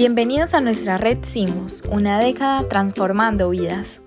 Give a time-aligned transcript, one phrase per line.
[0.00, 4.00] Bienvenidos a nuestra red Simus, una década transformando vidas.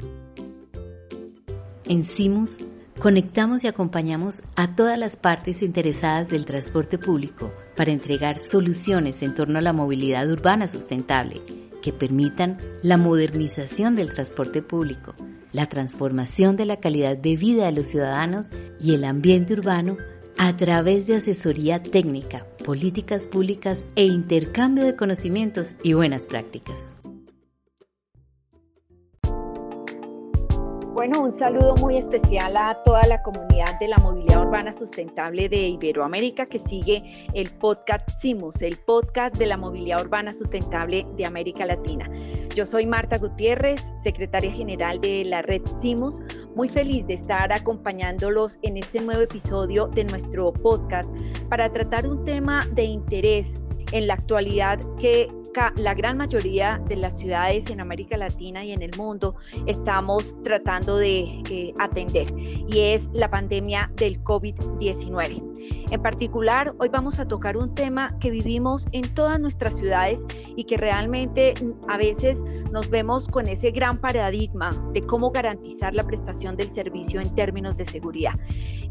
[1.85, 2.61] En Simus
[2.99, 9.35] conectamos y acompañamos a todas las partes interesadas del transporte público para entregar soluciones en
[9.35, 11.43] torno a la movilidad urbana sustentable
[11.83, 15.13] que permitan la modernización del transporte público,
[15.51, 18.49] la transformación de la calidad de vida de los ciudadanos
[18.81, 19.97] y el ambiente urbano
[20.37, 26.93] a través de asesoría técnica, políticas públicas e intercambio de conocimientos y buenas prácticas.
[31.05, 35.67] Bueno, un saludo muy especial a toda la comunidad de la movilidad urbana sustentable de
[35.67, 41.65] Iberoamérica que sigue el podcast CIMUS, el podcast de la movilidad urbana sustentable de América
[41.65, 42.09] Latina.
[42.55, 46.21] Yo soy Marta Gutiérrez, secretaria general de la red CIMUS,
[46.55, 51.13] muy feliz de estar acompañándolos en este nuevo episodio de nuestro podcast
[51.49, 53.61] para tratar un tema de interés
[53.91, 55.27] en la actualidad que
[55.77, 59.35] la gran mayoría de las ciudades en América Latina y en el mundo
[59.67, 65.91] estamos tratando de eh, atender y es la pandemia del COVID-19.
[65.91, 70.63] En particular, hoy vamos a tocar un tema que vivimos en todas nuestras ciudades y
[70.63, 72.39] que realmente mm, a veces
[72.71, 77.77] nos vemos con ese gran paradigma de cómo garantizar la prestación del servicio en términos
[77.77, 78.33] de seguridad.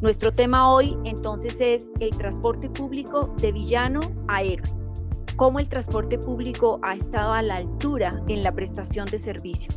[0.00, 4.81] Nuestro tema hoy entonces es el transporte público de villano a héroe
[5.36, 9.72] cómo el transporte público ha estado a la altura en la prestación de servicio.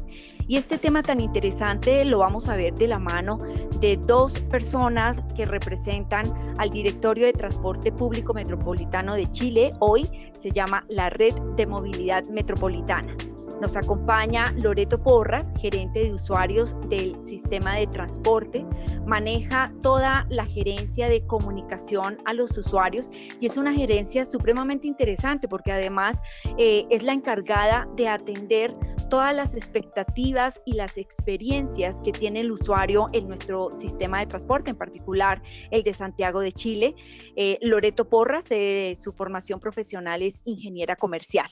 [0.47, 3.37] Y este tema tan interesante lo vamos a ver de la mano
[3.79, 6.25] de dos personas que representan
[6.59, 9.71] al Directorio de Transporte Público Metropolitano de Chile.
[9.79, 13.15] Hoy se llama la Red de Movilidad Metropolitana.
[13.61, 18.65] Nos acompaña Loreto Porras, gerente de usuarios del sistema de transporte.
[19.05, 25.47] Maneja toda la gerencia de comunicación a los usuarios y es una gerencia supremamente interesante
[25.47, 26.21] porque además
[26.57, 28.73] eh, es la encargada de atender
[29.09, 34.71] todas las expectativas y las experiencias que tiene el usuario en nuestro sistema de transporte,
[34.71, 35.41] en particular
[35.71, 36.95] el de Santiago de Chile.
[37.35, 41.47] Eh, Loreto Porras, eh, su formación profesional es ingeniera comercial.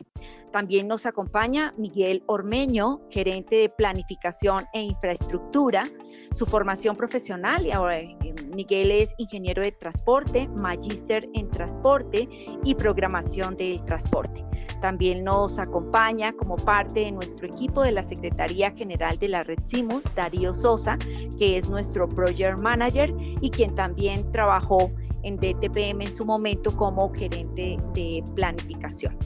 [0.51, 5.83] También nos acompaña Miguel Ormeño, gerente de planificación e infraestructura.
[6.31, 8.17] Su formación profesional, eh,
[8.55, 12.27] Miguel es ingeniero de transporte, magíster en transporte
[12.63, 14.43] y programación de transporte.
[14.81, 19.59] También nos acompaña como parte de nuestro equipo de la Secretaría General de la Red
[19.63, 20.97] CIMUS, Darío Sosa,
[21.37, 24.91] que es nuestro Project Manager y quien también trabajó
[25.23, 29.17] en DTPM en su momento como gerente de planificación.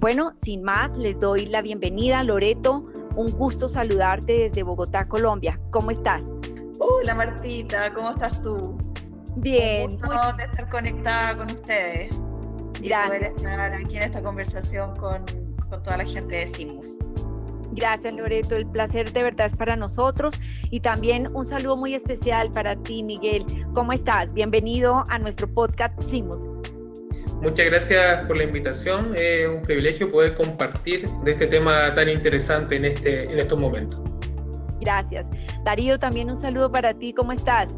[0.00, 2.84] Bueno, sin más, les doy la bienvenida, Loreto.
[3.16, 5.60] Un gusto saludarte desde Bogotá, Colombia.
[5.70, 6.24] ¿Cómo estás?
[6.78, 8.78] Hola Martita, ¿cómo estás tú?
[9.36, 9.90] Bien.
[9.90, 12.20] Un gusto de estar conectada con ustedes.
[12.80, 12.88] Gracias.
[12.88, 15.24] Y poder estar aquí en esta conversación con,
[15.68, 16.96] con toda la gente de Simus.
[17.72, 20.34] Gracias Loreto, el placer de verdad es para nosotros
[20.70, 23.44] y también un saludo muy especial para ti Miguel.
[23.74, 24.32] ¿Cómo estás?
[24.34, 26.48] Bienvenido a nuestro podcast Simus.
[27.40, 29.14] Muchas gracias por la invitación.
[29.16, 33.98] Es un privilegio poder compartir de este tema tan interesante en, este, en estos momentos.
[34.80, 35.30] Gracias.
[35.64, 37.14] Darío, también un saludo para ti.
[37.14, 37.74] ¿Cómo estás?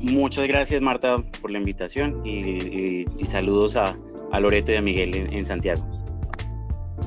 [0.00, 3.96] Muchas gracias, Marta, por la invitación y, saludos a,
[4.38, 5.99] Loreto y a Miguel en Santiago.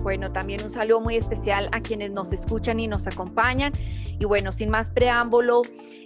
[0.02, 3.72] Bueno, también un saludo muy especial a quienes nos escuchan y nos acompañan.
[4.20, 5.62] Y bueno, sin más preámbulo,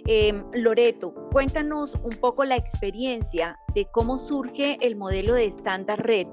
[0.06, 6.26] em, Loreto, cuéntanos un poco la experiencia de cómo surge el modelo de estándar red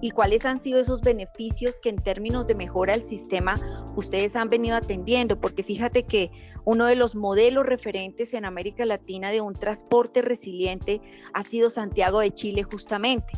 [0.00, 3.54] y cuáles han sido esos beneficios que en términos de mejora del sistema
[3.94, 6.30] ustedes han venido atendiendo, porque fíjate que
[6.64, 11.00] uno de los modelos referentes en América Latina de un transporte resiliente
[11.32, 13.32] ha sido Santiago de Chile justamente.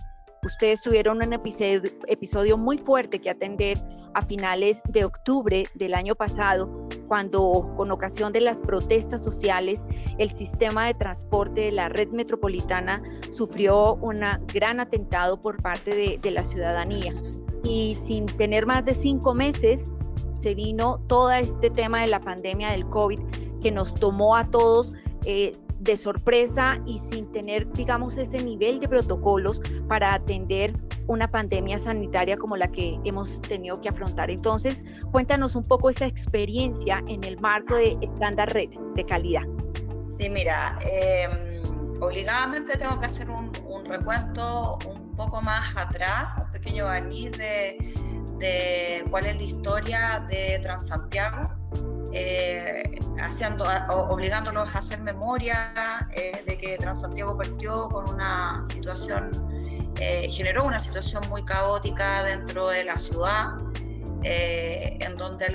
[0.44, 3.78] Ustedes tuvieron un episodio, muy fuerte que atender
[4.12, 9.86] a finales de octubre del año pasado, cuando con ocasión de las protestas sociales,
[10.18, 14.20] el sistema de transporte de la red metropolitana sufrió un
[14.52, 17.14] gran atentado por parte de, la ciudadanía.
[17.64, 19.92] Y sin tener más de cinco meses,
[20.34, 23.20] se vino todo este tema de la pandemia del COVID
[23.62, 24.92] que nos tomó a todos
[25.24, 25.52] eh,
[25.84, 30.74] de sorpresa y sin tener, digamos, ese nivel de protocolos para atender
[31.06, 34.30] una pandemia sanitaria como la que hemos tenido que afrontar.
[34.30, 34.82] Entonces,
[35.12, 39.42] cuéntanos un poco esa experiencia en el marco de estándar red de calidad.
[40.16, 41.62] Sí, mira, em,
[42.00, 43.52] obligadamente tengo que hacer un,
[43.84, 47.76] recuento un poco más atrás, un pequeño barniz de,
[48.44, 51.40] de cuál es la historia de Transantiago
[52.12, 59.30] eh, haciendo, obligándolos a hacer memoria eh, de que Transantiago partió con una situación
[60.00, 63.44] eh, generó una situación muy caótica dentro de la ciudad,
[64.24, 65.46] eh, en donde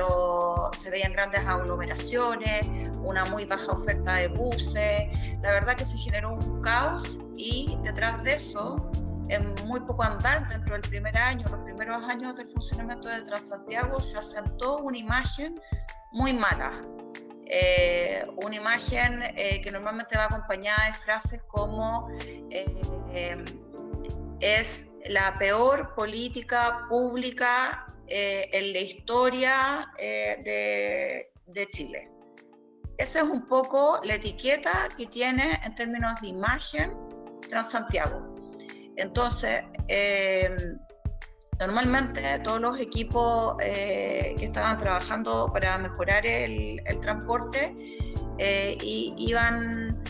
[0.71, 2.71] se veían grandes aglomeraciones,
[3.03, 5.09] una muy baja oferta de buses.
[5.43, 8.89] La verdad que se generó un caos y detrás de eso,
[9.29, 13.99] en muy poco andar, dentro del primer año, los primeros años del funcionamiento de Transantiago,
[13.99, 15.55] se asentó una imagen
[16.11, 16.81] muy mala.
[17.51, 22.09] Eh, una imagen que normalmente va acompañada de frases como
[24.39, 32.09] es la peor política pública eh, en la historia eh, de, Chile.
[32.97, 36.93] Esa es un poco la etiqueta que tiene en términos de imagen
[37.49, 38.28] Transantiago.
[39.01, 40.55] Entonces, eh,
[41.59, 47.75] normalmente todos los equipos que estaban trabajando para mejorar el, transporte
[48.81, 50.01] iban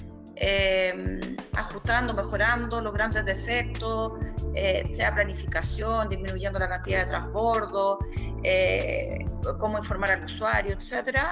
[0.41, 1.19] eh,
[1.53, 4.13] ajustando, mejorando los grandes defectos,
[4.55, 7.99] eh, sea planificación, disminuyendo la cantidad de transbordo,
[8.43, 9.25] eh,
[9.59, 11.31] cómo informar al usuario, etcétera,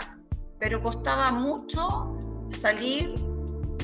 [0.59, 2.17] pero costaba mucho
[2.49, 3.13] salir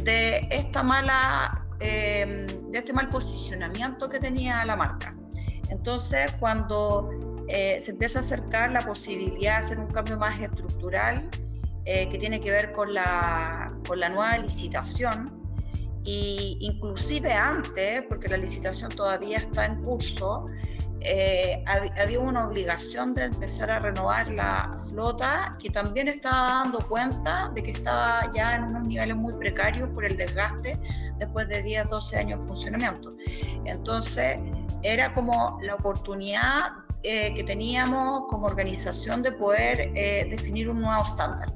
[0.04, 5.16] de esta mala, de este mal posicionamiento que tenía la marca.
[5.70, 7.10] Entonces, cuando
[7.48, 11.30] se empieza a acercar la posibilidad de hacer un cambio más estructural,
[11.86, 15.34] eh, que tiene que ver con la, con la nueva licitación
[16.06, 20.46] y inclusive antes, porque la licitación todavía está en curso,
[21.04, 27.52] eh, había una obligación de empezar a renovar la flota que también estaba dando cuenta
[27.54, 30.80] de que estaba ya en unos niveles muy precarios por el desgaste
[31.18, 33.10] después de 10, 12 años de funcionamiento.
[33.66, 34.42] Entonces,
[34.82, 36.72] era como la oportunidad
[37.04, 39.92] eh, que teníamos como organización de poder
[40.30, 41.52] definir un nuevo estándar.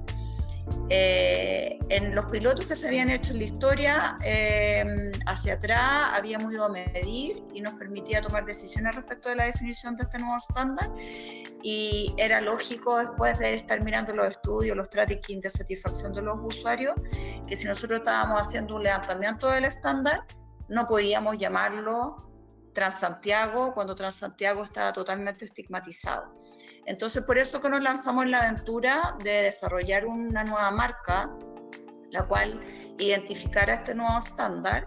[0.89, 6.53] Eh, en los pilotos que se habían hecho en la historia, eh, hacia atrás habíamos
[6.53, 10.37] ido a medir y nos permitía tomar decisiones respecto de la definición de este nuevo
[10.37, 10.89] estándar.
[11.61, 16.37] Y era lógico, después de estar mirando los estudios, los tracking de satisfacción de los
[16.41, 16.95] usuarios,
[17.47, 20.23] que si nosotros estábamos haciendo un levantamiento del estándar,
[20.69, 22.15] no podíamos llamarlo
[22.73, 26.46] Transantiago cuando Transantiago estaba totalmente estigmatizado.
[26.87, 31.29] Entonces, por eso que nos lanzamos en la aventura de desarrollar una nueva marca,
[32.11, 32.61] la cual
[32.97, 34.85] identificara este nuevo estándar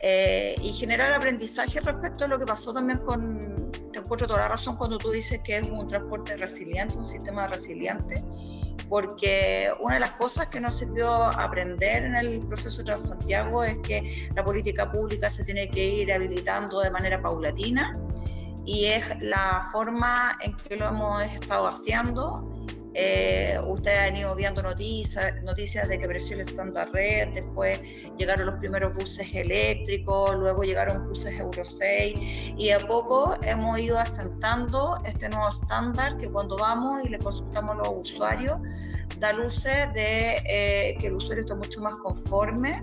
[0.00, 4.48] eh, y generar aprendizaje respecto a lo que pasó también con, te encuentro toda la
[4.48, 8.14] razón cuando tú dices que es un transporte resiliente, un sistema resiliente,
[8.88, 13.78] porque una de las cosas que nos sirvió aprender en el proceso de Santiago es
[13.86, 17.92] que la política pública se tiene que ir habilitando de manera paulatina
[18.70, 22.34] y es la forma en que lo hemos estado haciendo.
[22.94, 27.80] Eh, ustedes han ido viendo noticias, noticias de que creció el estándar red, después
[28.16, 32.20] llegaron los primeros buses eléctricos, luego llegaron buses Euro 6
[32.56, 37.76] y a poco hemos ido asentando este nuevo estándar que cuando vamos y le consultamos
[37.76, 38.58] a los usuarios
[39.20, 42.82] da luces de eh, que el usuario está mucho más conforme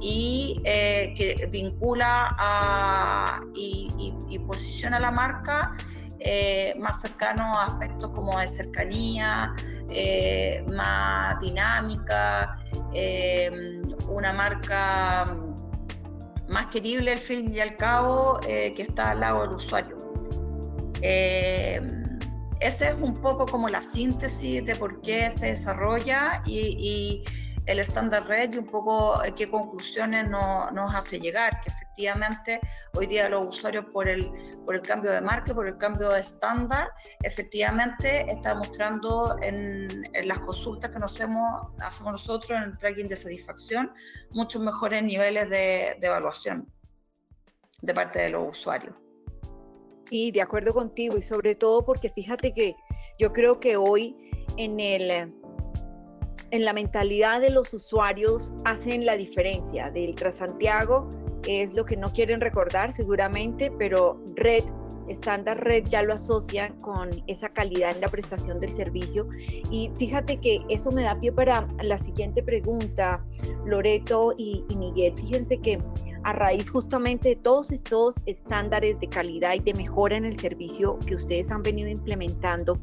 [0.00, 4.14] y eh, que vincula a, y,
[4.46, 5.76] posiciona la marca
[6.20, 9.54] eh, más cercano a aspectos como de cercanía,
[10.66, 12.58] más dinámica,
[14.08, 15.24] una marca
[16.48, 19.96] más querible al fin y al cabo que está al lado del usuario.
[22.60, 27.22] Ese es un poco como la síntesis de por qué se desarrolla y,
[27.68, 32.60] el estándar red y un poco eh, qué conclusiones nos hace llegar, que efectivamente
[32.96, 34.24] hoy día los usuarios por el,
[34.64, 36.88] por el cambio de marca, por el cambio de estándar,
[37.22, 39.88] efectivamente está mostrando en,
[40.26, 43.92] las consultas que nos hacemos, hacemos nosotros en el tracking de satisfacción
[44.32, 46.66] muchos mejores niveles de evaluación
[47.82, 48.94] de parte de los usuarios.
[50.06, 52.74] Sí, de acuerdo contigo y sobre todo porque fíjate que
[53.18, 54.16] yo creo que hoy
[54.56, 55.37] en el
[56.50, 59.90] en la mentalidad de los usuarios hacen la diferencia.
[59.90, 61.08] Del Transantiago
[61.46, 64.64] es lo que no quieren recordar seguramente, pero Red
[65.08, 69.28] estándar red ya lo asocian con esa calidad en la prestación del servicio.
[69.70, 73.24] Y fíjate que eso me da pie para la siguiente pregunta,
[73.64, 75.14] Loreto y, Miguel.
[75.16, 75.80] Fíjense que
[76.24, 80.98] a raíz justamente de todos estos estándares de calidad y de mejora en el servicio
[81.06, 82.78] que ustedes han venido implementando,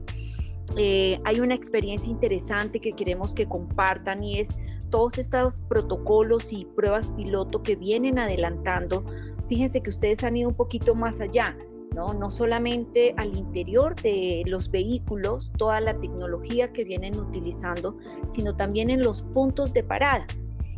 [0.78, 4.58] eh, hay una experiencia interesante que queremos que compartan y es
[4.90, 9.06] todos estos protocolos y pruebas piloto que vienen adelantando.
[9.48, 11.56] Fíjense que ustedes han ido un poquito más allá.
[11.96, 12.30] ¿no?
[12.30, 17.98] solamente al interior de los vehículos, toda la tecnología que vienen utilizando,
[18.30, 20.28] sino también en los puntos de parada.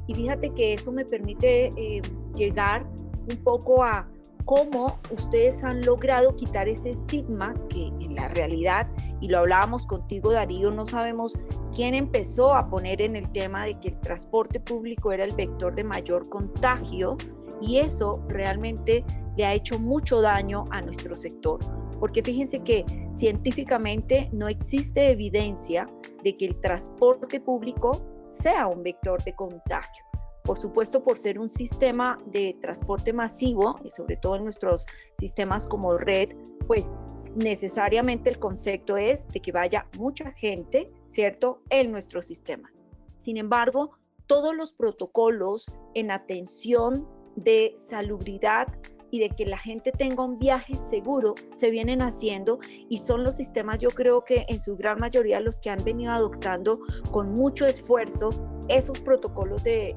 [0.06, 2.02] Y fíjate que eso me permite eh,
[2.36, 2.86] llegar
[3.32, 4.08] un poco a
[4.48, 8.88] cómo ustedes han logrado quitar ese estigma que en la realidad,
[9.20, 11.38] y lo hablábamos contigo Darío, no sabemos
[11.76, 15.76] quién empezó a poner en el tema de que el transporte público era el vector
[15.76, 17.18] de mayor contagio
[17.62, 19.04] y eso realmente
[19.36, 21.60] le ha hecho mucho daño a nuestro sector.
[22.00, 25.90] Porque fíjense que científicamente no existe evidencia
[26.24, 27.92] de que el transporte público
[28.30, 30.07] sea un vector de contagio.
[30.48, 35.68] Por supuesto, por ser un sistema de transporte masivo, y sobre todo en nuestros sistemas
[35.68, 36.38] como red,
[36.68, 36.94] pues
[37.36, 42.80] necesariamente el concepto es de que vaya mucha gente, ¿cierto?, en nuestros sistemas.
[43.18, 43.92] Sin embargo,
[44.26, 48.68] todos los protocolos en atención de salubridad
[49.12, 52.60] y de que la gente tenga un viaje seguro se vienen haciendo
[52.90, 56.12] y son los sistemas yo creo que en su gran mayoría los que han venido
[56.12, 56.80] adoptando
[57.12, 58.30] con mucho esfuerzo
[58.68, 59.96] esos protocolos de,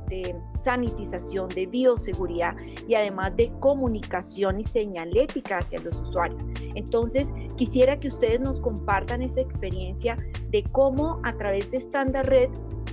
[0.63, 2.55] sanitización, de bioseguridad
[2.87, 6.47] y además de comunicación y señalética hacia los usuarios.
[6.75, 10.17] Entonces, quisiera que ustedes nos compartan esa experiencia
[10.51, 12.51] de cómo a través de Standard Red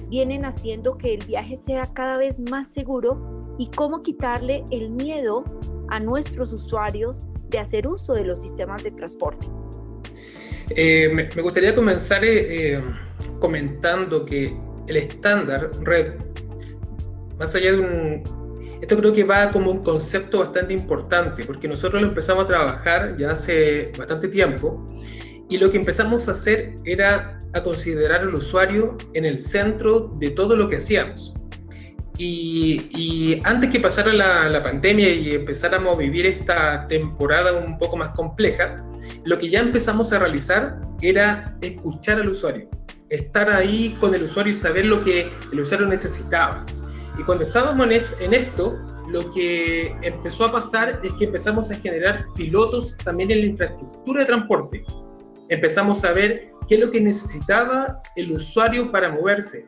[0.09, 5.43] vienen haciendo que el viaje sea cada vez más seguro y cómo quitarle el miedo
[5.89, 9.47] a nuestros usuarios de hacer uso de los sistemas de transporte.
[10.75, 12.83] Eh, me, gustaría comenzar eh, eh,
[13.39, 14.53] comentando que
[14.87, 16.15] el estándar red,
[17.37, 18.23] más allá de un...
[18.81, 23.17] Esto creo que va como un concepto bastante importante, porque nosotros lo empezamos a trabajar
[23.17, 24.85] ya hace bastante tiempo,
[25.49, 30.31] y lo que empezamos a hacer era a considerar al usuario en el centro de
[30.31, 31.33] todo lo que hacíamos.
[32.19, 38.09] Y, antes que pasara la, pandemia y empezáramos a vivir esta temporada un poco más
[38.15, 38.75] compleja,
[39.23, 42.69] lo que ya empezamos a realizar era escuchar al usuario,
[43.09, 46.65] estar ahí con el usuario y saber lo que el usuario necesitaba.
[47.19, 47.87] Y cuando estábamos
[48.19, 53.39] en esto, lo que empezó a pasar es que empezamos a generar pilotos también en
[53.39, 54.83] la infraestructura de transporte.
[55.49, 59.65] Empezamos a ver qué es lo que necesitaba el usuario para moverse,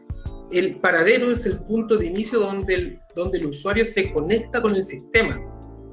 [0.52, 4.76] el paradero es el punto de inicio donde el, donde el usuario se conecta con
[4.76, 5.40] el sistema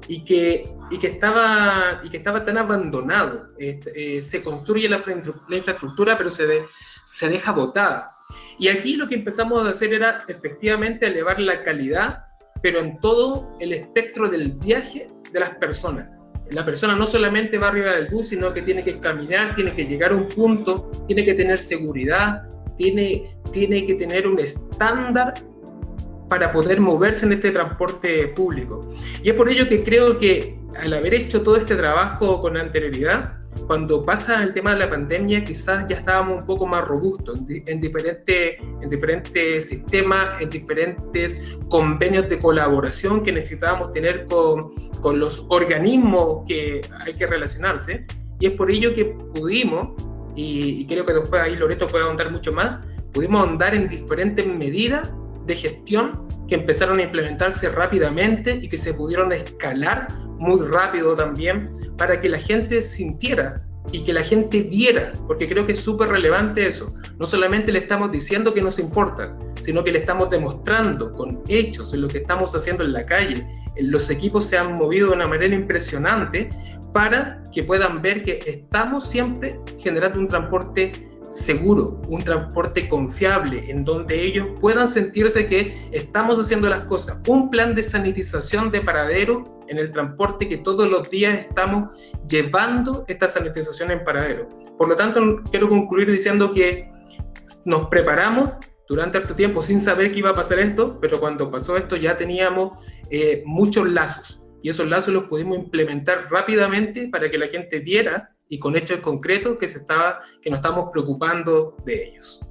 [0.07, 3.49] y que, y que, estaba, y que estaba tan abandonado.
[3.59, 5.01] Eh, se construye la,
[5.49, 6.63] infraestructura, pero se,
[7.03, 8.11] se deja botada.
[8.59, 12.25] Y aquí lo que empezamos a hacer era efectivamente elevar la calidad,
[12.61, 16.09] pero en todo el espectro del viaje de las personas.
[16.51, 19.85] La persona no solamente va arriba del bus, sino que tiene que caminar, tiene que
[19.85, 22.47] llegar a un punto, tiene que tener seguridad,
[22.77, 25.33] tiene, tiene que tener un estándar
[26.29, 28.81] para poder moverse en este transporte público.
[29.23, 33.33] Y es por ello que creo que al haber hecho todo este trabajo con anterioridad,
[33.65, 37.81] cuando pasa el tema de la pandemia, quizás ya estábamos un poco más robustos en,
[37.81, 45.45] diferentes, en diferentes sistemas, en diferentes convenios de colaboración que necesitábamos tener con, con los
[45.49, 48.05] organismos que hay que relacionarse.
[48.39, 52.51] Y es por ello que pudimos y, creo que después ahí Loreto puede ahondar mucho
[52.51, 55.11] más, pudimos ahondar en diferentes medidas
[55.47, 60.07] de gestión que empezaron a implementarse rápidamente y que se pudieron escalar
[60.39, 61.65] muy rápido también
[61.97, 63.55] para que la gente sintiera
[63.91, 66.93] y que la gente viera, porque creo que es súper relevante eso.
[67.17, 71.93] No solamente le estamos diciendo que nos importa, sino que le estamos demostrando con hechos
[71.93, 73.47] en lo que estamos haciendo en la calle.
[73.79, 76.49] Los equipos se han movido de una manera impresionante
[76.93, 80.91] para que puedan ver que estamos siempre generando un transporte
[81.29, 87.17] seguro, un transporte confiable, en donde ellos puedan sentirse que estamos haciendo las cosas.
[87.27, 91.89] Un plan de sanitización de paradero en el transporte que todos los días estamos
[92.29, 94.47] llevando esta sanitización en paradero.
[94.77, 96.89] Por lo tanto, quiero concluir diciendo que
[97.65, 98.51] nos preparamos
[98.87, 102.15] durante este tiempo sin saber que iba a pasar esto, pero cuando pasó esto ya
[102.15, 102.77] teníamos
[103.09, 108.35] eh, muchos lazos y esos lazos los pudimos implementar rápidamente para que la gente viera
[108.49, 112.41] y con hechos concretos que, se estaba, que nos estamos preocupando de ellos.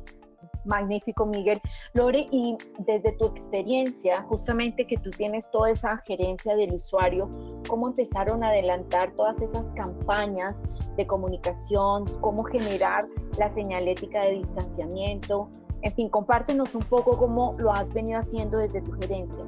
[0.66, 1.60] Magnífico, Miguel.
[1.94, 7.30] Lore, y desde tu experiencia, justamente que tú tienes toda esa gerencia del usuario,
[7.68, 10.62] ¿cómo empezaron a adelantar todas esas campañas
[10.96, 12.04] de comunicación?
[12.20, 13.04] ¿Cómo generar
[13.38, 15.48] la señalética de distanciamiento?
[15.82, 19.44] En fin, compártenos un poco cómo lo has venido haciendo desde tu gerencia.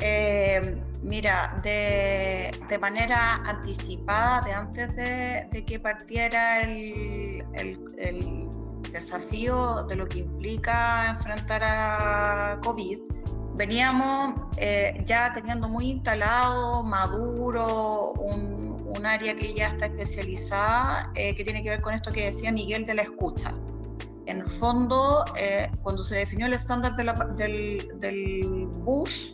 [0.00, 0.60] Eh,
[1.02, 2.50] mira, de,
[2.80, 7.44] manera anticipada, de antes de, que partiera el,
[8.92, 12.98] desafío de lo que implica enfrentar a COVID,
[13.54, 18.58] veníamos eh, ya teniendo muy instalado, maduro, un,
[19.04, 22.84] área que ya está especializada, eh, que tiene que ver con esto que decía Miguel
[22.84, 23.54] de la escucha.
[24.26, 25.24] En el fondo,
[25.82, 29.32] cuando se definió el estándar del, del bus,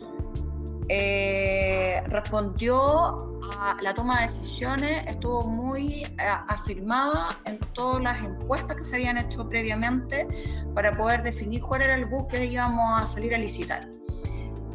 [0.89, 3.17] eh, respondió
[3.59, 6.07] a la toma de decisiones estuvo muy eh,
[6.47, 10.27] afirmada en todas las encuestas que se habían hecho previamente
[10.73, 13.89] para poder definir cuál era el bus que íbamos a salir a licitar.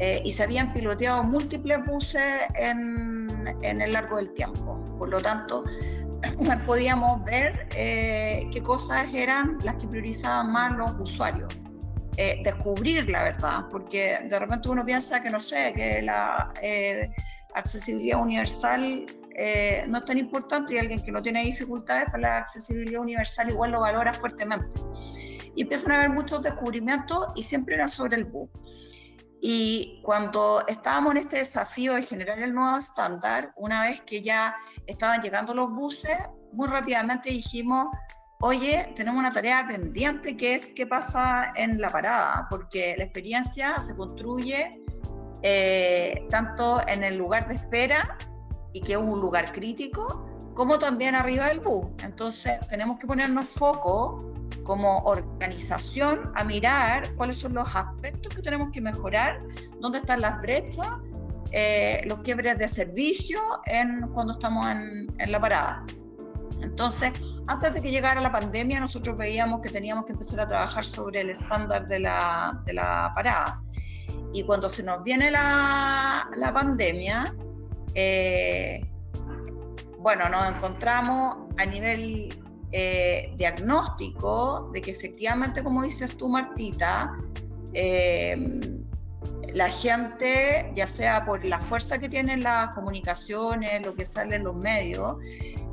[0.01, 3.29] Eh, y se habían piloteado múltiples buses en,
[3.61, 4.83] en, el largo del tiempo.
[4.99, 5.63] Por lo tanto,
[6.67, 11.60] podíamos ver eh, qué cosas eran las que priorizaban más los usuarios.
[12.43, 16.53] Descubrir la verdad, porque de repente uno piensa que no sé, que la
[17.55, 19.07] accesibilidad universal
[19.43, 23.51] eh, no es tan importante y alguien que no tiene dificultades para la accesibilidad universal
[23.51, 24.83] igual lo valora fuertemente.
[25.55, 28.51] Y empiezan a haber muchos descubrimientos y siempre era sobre el bus.
[29.41, 34.55] Y cuando estábamos en este desafío de generar el nuevo estándar, una vez que ya
[34.87, 36.19] estaban llegando los buses,
[36.53, 37.89] muy rápidamente dijimos,
[38.41, 43.77] oye, tenemos una tarea pendiente que es qué pasa en la parada, porque la experiencia
[43.79, 44.71] se construye
[45.43, 48.17] eh, tanto en el lugar de espera,
[48.73, 51.87] y que es un lugar crítico, como también arriba del bus.
[52.05, 54.19] Entonces tenemos que ponernos foco
[54.63, 59.41] como organización a mirar cuáles son los aspectos que tenemos que mejorar,
[59.81, 60.89] dónde están las brechas,
[61.53, 65.85] eh, los quiebres de servicio en, cuando estamos en, en la parada.
[66.63, 67.13] Entonces,
[67.47, 71.23] antes de que llegara la pandemia, nosotros veíamos que teníamos que empezar a trabajar sobre
[71.23, 73.63] el estándar de la, parada.
[74.33, 77.25] Y cuando se nos viene la, la pandemia,
[77.95, 78.81] eh,
[79.99, 82.29] bueno, nos encontramos a nivel
[82.73, 87.17] eh, diagnóstico de que efectivamente, como dices tú, Martita,
[87.73, 88.61] eh,
[89.55, 94.45] la gente, ya sea por la fuerza que tienen las comunicaciones, lo que sale en
[94.45, 95.17] los medios,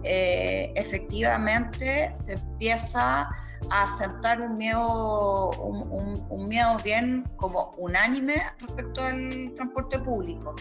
[0.03, 3.27] efectivamente se empieza
[3.71, 10.55] a sentar un miedo, un, miedo bien como unánime respecto al transporte público.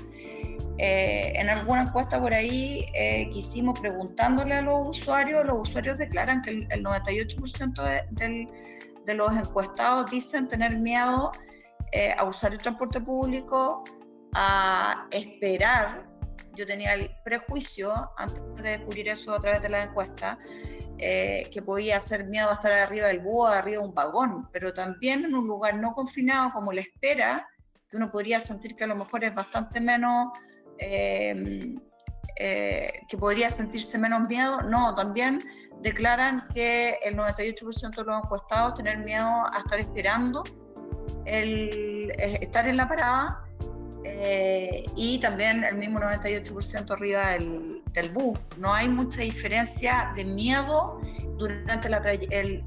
[0.78, 5.98] Eh, en alguna encuesta por ahí eh, que hicimos preguntándole a los usuarios, los usuarios
[5.98, 8.48] declaran que el, 98% de,
[9.04, 11.30] de, los encuestados dicen tener miedo
[11.92, 13.84] eh, a usar el transporte público,
[14.34, 16.06] a esperar.
[16.54, 20.38] Yo tenía el prejuicio, antes de descubrir eso a través de la encuesta,
[20.98, 24.72] eh, que podía hacer miedo a estar arriba del búho, arriba de un vagón, pero
[24.72, 27.46] también en un lugar no confinado como la espera,
[27.88, 30.30] que uno podría sentir que a lo mejor es bastante menos,
[30.78, 31.78] em,
[32.38, 35.38] eh, que podría sentirse menos miedo, no, también
[35.82, 40.42] declaran que el 98% de los encuestados tener miedo a estar esperando,
[41.24, 43.42] el, estar en la parada
[44.04, 48.38] eh, y también el mismo 98% arriba del, del, bus.
[48.56, 51.00] No hay mucha diferencia de miedo
[51.36, 51.88] durante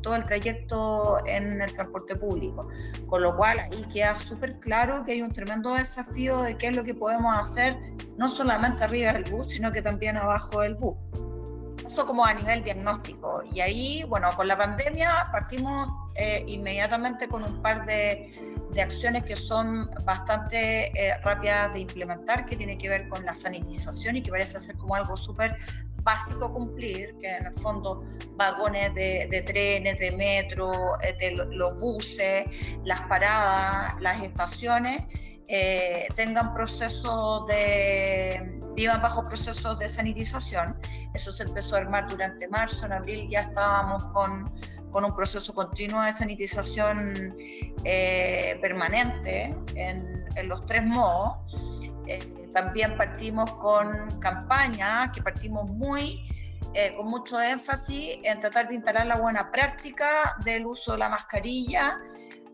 [0.01, 2.69] todo el trayecto en el transporte público,
[3.07, 6.75] con lo cual ahí queda súper claro que hay un tremendo desafío de qué es
[6.75, 7.77] lo que podemos hacer,
[8.17, 10.95] no solamente arriba del bus, sino que también abajo del bus.
[11.85, 13.41] Eso como a nivel diagnóstico.
[13.51, 19.23] Y ahí, bueno, con la pandemia partimos eh, inmediatamente con un par de de acciones
[19.23, 24.21] que son bastante eh, rápidas de implementar, que tiene que ver con la sanitización y
[24.21, 25.57] que parece ser como algo súper
[26.03, 28.03] básico cumplir, que en el fondo
[28.35, 32.45] vagones de, trenes, de metro, eh, de los buses,
[32.83, 35.03] las paradas, las estaciones,
[35.47, 40.77] eh, tengan procesos de, vivan bajo procesos de sanitización.
[41.15, 44.53] Eso se empezó a armar durante marzo, en abril ya estábamos con
[44.91, 47.35] con un proceso continuo de sanitización
[47.83, 51.37] eh, permanente en, los tres modos.
[52.07, 52.19] Eh,
[52.53, 56.27] también partimos con campañas que partimos muy
[56.73, 61.09] eh, con mucho énfasis en tratar de instalar la buena práctica del uso de la
[61.09, 61.99] mascarilla,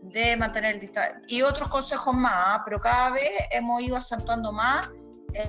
[0.02, 4.90] de mantener el distanciamiento y otros consejos más, pero cada vez hemos ido acentuando más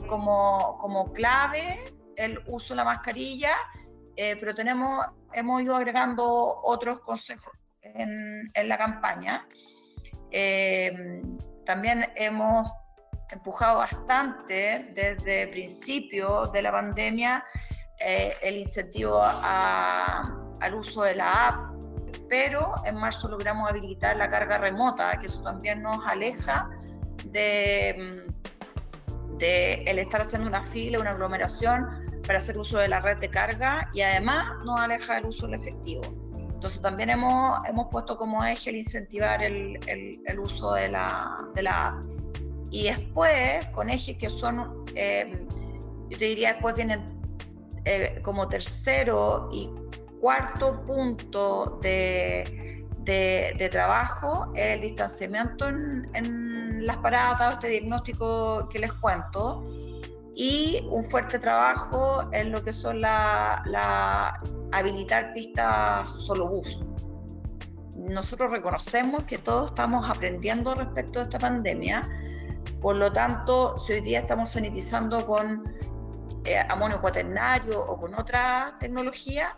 [0.09, 1.79] como, como clave
[2.17, 3.53] el uso de la mascarilla,
[4.17, 6.25] pero tenemos hemos ido agregando
[6.63, 9.47] otros consejos en, la campaña.
[10.31, 11.23] Eh,
[11.65, 12.73] también hemos
[13.31, 17.45] empujado bastante desde el principio de la pandemia
[18.01, 21.55] eh, el incentivo al uso de la app,
[22.29, 26.71] pero en marzo logramos habilitar la carga remota, que eso también nos aleja
[27.27, 28.27] de,
[29.37, 33.31] de el estar haciendo una fila, una aglomeración para hacer uso de la red de
[33.31, 36.03] carga y además nos aleja del uso del efectivo.
[36.37, 41.63] Entonces también hemos, hemos puesto como eje el incentivar el, el, uso de la, de
[41.63, 42.01] la
[42.71, 45.47] Y después, con ejes que son, eh,
[46.09, 47.05] yo te diría, después vienen
[47.85, 49.71] eh, como tercero y
[50.21, 58.79] cuarto punto de, de, de trabajo, el distanciamiento en, en las paradas, este diagnóstico que
[58.79, 59.65] les cuento
[60.39, 64.39] y un fuerte trabajo en lo que son la, la
[64.73, 66.85] habilitar pistas solo bus.
[67.97, 72.03] Nosotros reconocemos que todos estamos aprendiendo respecto a esta pandemia,
[72.83, 75.73] por lo tanto, si hoy día estamos sanitizando con
[76.45, 79.57] eh, amonio cuaternario o con otra tecnología,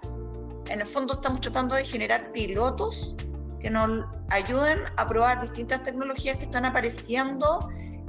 [0.71, 3.17] en el fondo estamos tratando de generar pilotos
[3.59, 7.59] que nos ayuden a probar distintas tecnologías que están apareciendo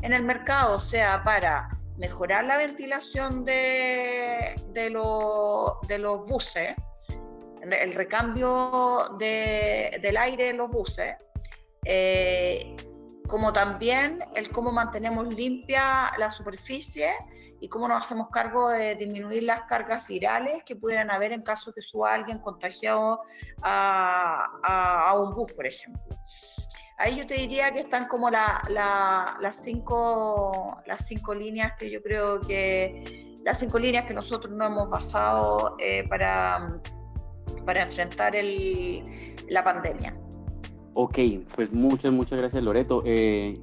[0.04, 1.68] en el mercado, o sea, para
[2.00, 6.76] mejorar la ventilación de, de, los buses,
[7.62, 11.16] el recambio del aire en los buses,
[11.86, 12.76] eh,
[13.28, 17.12] como también el cómo mantenemos limpia la superficie
[17.62, 21.74] y cómo nos hacemos cargo de disminuir las cargas virales que pudieran haber en caso
[21.74, 23.22] que suba alguien contagiado
[23.62, 26.02] a, un bus, por ejemplo.
[27.00, 28.62] Ahí yo te diría que están como las,
[29.54, 34.90] cinco, las cinco líneas que yo creo que las cinco líneas que nosotros no hemos
[34.90, 36.82] basado eh, para,
[37.66, 38.34] para enfrentar
[39.48, 40.14] la pandemia.
[40.94, 41.20] Ok,
[41.56, 43.02] pues muchas, muchas gracias Loreto.
[43.06, 43.62] Eh,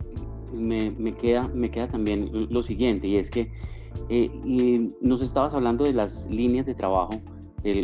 [0.55, 3.53] me, me, queda, me queda también lo siguiente y es que
[4.09, 7.11] eh, nos estabas hablando de las líneas de trabajo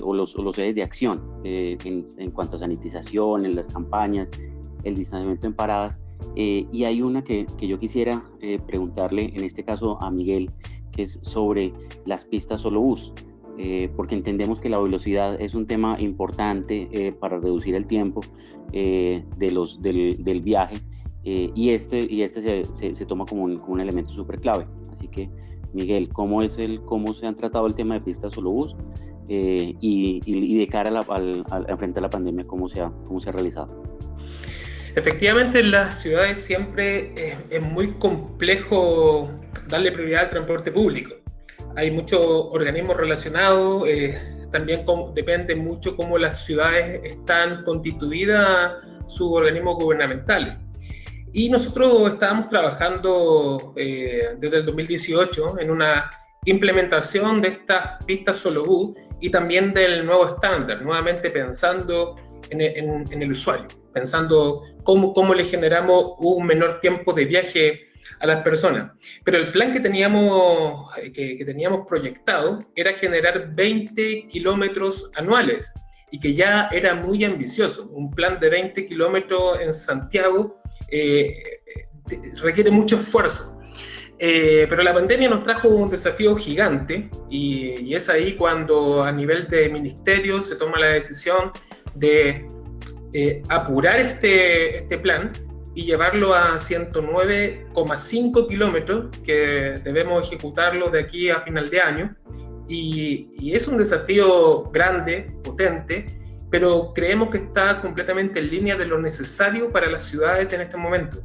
[0.03, 4.31] o, los, o, los, ejes de acción en, cuanto a sanitización, en las campañas,
[4.85, 5.99] el distanciamiento en paradas.
[6.37, 8.23] Eh, y hay una que, que yo quisiera
[8.66, 10.51] preguntarle, en este caso a Miguel,
[10.92, 11.73] que es sobre
[12.07, 13.12] las pistas solo bus.
[13.97, 18.21] porque entendemos que la velocidad es un tema importante para reducir el tiempo
[18.73, 20.77] de los, del, del viaje
[21.25, 24.66] y este, y este se, se, se toma como un, como un elemento súper clave.
[24.92, 25.29] Así que
[25.73, 28.77] Miguel, ¿cómo, es el, cómo se han tratado el tema de pistas solo bus
[29.29, 33.31] eh, y, de cara al, al, frente a la pandemia, cómo se ha, cómo se
[33.31, 33.83] ha realizado?
[34.95, 37.15] Efectivamente, en las ciudades siempre
[37.51, 39.31] es, muy complejo
[39.69, 41.15] darle prioridad al transporte público.
[41.77, 44.21] Hay muchos organismos relacionados, eh,
[44.53, 50.55] también depende mucho cómo las ciudades están constituidas, sus organismos gubernamentales.
[51.33, 56.11] Y nosotros estábamos trabajando eh, desde el 2018 en una
[56.45, 62.17] implementación de estas pistas solo bus y también del nuevo estándar, nuevamente pensando
[62.51, 67.81] en, el usuario, pensando cómo, cómo le generamos un menor tiempo de viaje
[68.21, 68.93] a las personas.
[69.25, 75.73] Pero el plan que teníamos, eh, que, que teníamos proyectado era generar 20 kilómetros anuales
[76.13, 77.89] y que ya era muy ambicioso.
[77.91, 81.43] Un plan de 20 kilómetros en Santiago eh,
[82.43, 83.59] requiere mucho esfuerzo.
[84.19, 89.49] Eh, pero la pandemia nos trajo un desafío gigante y, es ahí cuando a nivel
[89.49, 91.51] de ministerio se toma la decisión
[91.95, 92.47] de
[93.12, 95.33] eh, apurar este, este plan
[95.75, 102.14] y llevarlo a 109,5 kilómetros que debemos ejecutarlo de aquí a final de año.
[102.68, 106.07] Y, es un desafío grande, potente,
[106.51, 110.77] pero creemos que está completamente en línea de lo necesario para las ciudades en este
[110.77, 111.18] momento.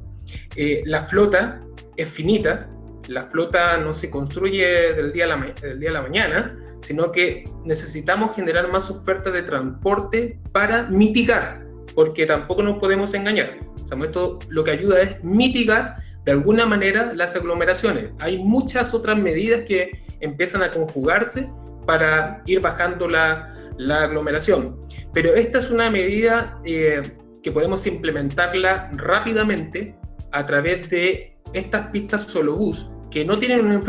[0.55, 1.61] Eh, la flota
[1.95, 2.69] es finita,
[3.07, 7.11] la flota no se construye del día, a la, del día a la mañana, sino
[7.11, 11.66] que necesitamos generar más oferta de transporte para mitigar,
[11.97, 13.57] porque tampoco nos podemos engañar.
[13.91, 18.11] O esto lo que ayuda es mitigar de alguna manera las aglomeraciones.
[18.19, 21.51] Hay muchas otras medidas que empiezan a conjugarse
[21.87, 24.79] para ir bajando la, la aglomeración.
[25.11, 27.01] Pero esta es una medida eh,
[27.41, 29.97] que podemos implementarla rápidamente
[30.33, 33.81] a través de estas pistas solo bus, que no tienen una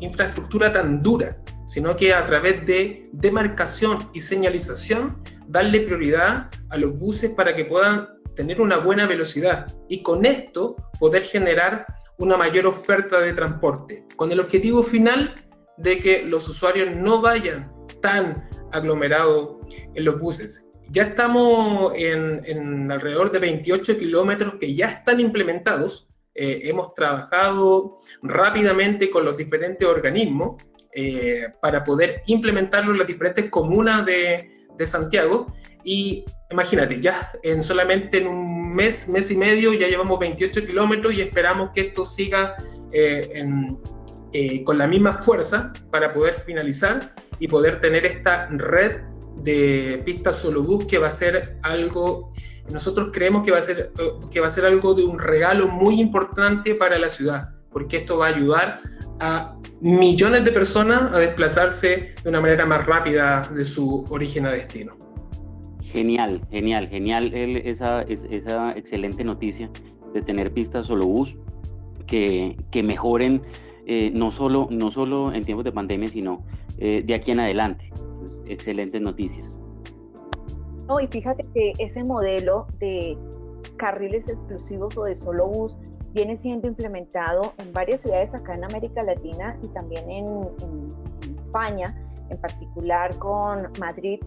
[0.00, 5.16] infraestructura, tan dura, sino que a través de demarcación y señalización
[5.48, 10.76] darle prioridad a los buses para que puedan tener una buena velocidad y con esto
[11.00, 11.86] poder generar
[12.18, 15.34] una mayor oferta de transporte, con el objetivo final
[15.78, 19.58] de que los usuarios no vayan tan aglomerados
[19.94, 20.64] en los buses.
[20.90, 26.08] Ya estamos en, alrededor de 28 kilómetros que ya están implementados.
[26.34, 33.50] Eh, hemos trabajado rápidamente con los diferentes organismos eh, para poder implementarlo en las diferentes
[33.50, 35.46] comunas de, Santiago.
[35.84, 41.14] Y imagínate, ya en solamente en un mes, mes y medio, ya llevamos 28 kilómetros
[41.14, 42.56] y esperamos que esto siga
[42.92, 49.00] eh, con la misma fuerza para poder finalizar y poder tener esta red
[49.36, 52.32] de pistas solo bus que va a ser algo,
[52.72, 53.92] nosotros creemos que va a ser,
[54.30, 58.18] que va a ser algo de un regalo muy importante para la ciudad, porque esto
[58.18, 58.80] va a ayudar
[59.20, 64.52] a millones de personas a desplazarse de una manera más rápida de su origen a
[64.52, 64.94] destino.
[65.82, 69.70] Genial, genial, genial esa, esa excelente noticia
[70.12, 71.36] de tener pistas solo bus
[72.06, 73.42] que, que mejoren
[73.86, 76.44] eh, no, solo, no solo en tiempos de pandemia, sino
[76.78, 77.88] eh, de aquí en adelante.
[78.46, 79.60] excelentes noticias.
[80.88, 83.16] No, y fíjate que ese modelo de
[83.76, 85.76] carriles exclusivos o de solo bus
[86.16, 90.48] viene siendo implementado en varias ciudades acá en América Latina y también en,
[91.38, 91.94] España,
[92.30, 94.20] en particular con Madrid,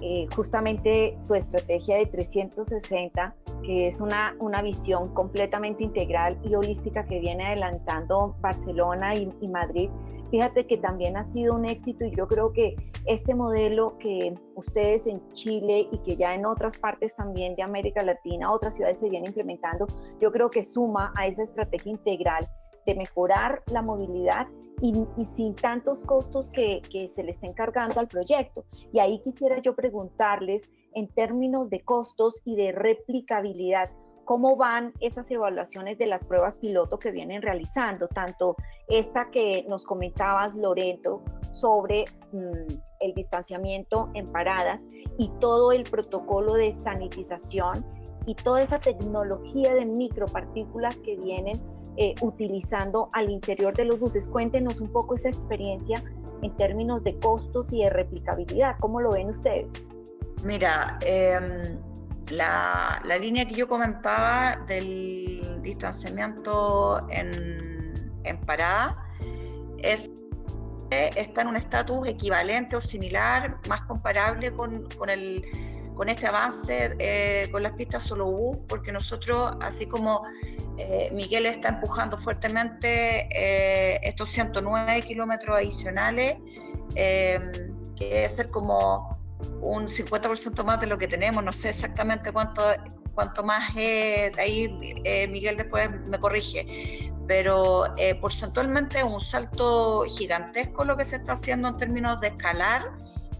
[0.00, 7.04] eh, justamente su estrategia de 360, que es una, una visión completamente integral y holística
[7.04, 9.90] que viene adelantando Barcelona y, Madrid,
[10.30, 15.06] fíjate que también ha sido un éxito y yo creo que este modelo que ustedes
[15.06, 19.08] en Chile y que ya en otras partes también de América Latina, otras ciudades se
[19.08, 19.86] vienen implementando,
[20.20, 22.46] yo creo que suma a esa estrategia integral
[22.86, 24.46] de mejorar la movilidad
[24.80, 28.64] y, sin tantos costos que, que, se le estén cargando al proyecto.
[28.92, 33.92] Y ahí quisiera yo preguntarles en términos de costos y de replicabilidad,
[34.24, 38.08] ¿cómo van esas evaluaciones de las pruebas piloto que vienen realizando?
[38.08, 38.56] Tanto
[38.88, 42.66] esta que nos comentabas, Loreto, sobre mm,
[43.00, 44.86] el distanciamiento en paradas
[45.18, 47.84] y todo el protocolo de sanitización
[48.24, 51.56] y toda esa tecnología de micropartículas que vienen
[51.98, 54.28] eh, utilizando al interior de los buses.
[54.28, 56.02] Cuéntenos un poco esa experiencia
[56.40, 58.76] en términos de costos y de replicabilidad.
[58.80, 59.84] ¿Cómo lo ven ustedes?
[60.44, 61.78] Mira, em,
[62.30, 67.94] la, línea que yo comentaba del distanciamiento en,
[68.24, 68.96] en parada
[69.78, 70.10] es
[70.90, 75.44] está en un estatus equivalente o similar, más comparable con, con el
[75.96, 80.24] con este avance eh, con las pistas solo bus, porque nosotros, así como
[80.76, 86.36] eh, Miguel está empujando fuertemente eh, estos 109 kilómetros adicionales,
[86.94, 89.15] que debe ser como
[89.60, 92.62] un 50% más de lo que tenemos, no sé exactamente cuánto,
[93.14, 94.68] cuánto más es, ahí
[95.28, 97.84] Miguel después me corrige, pero
[98.20, 102.92] porcentualmente es un salto gigantesco lo que se está haciendo en términos de escalar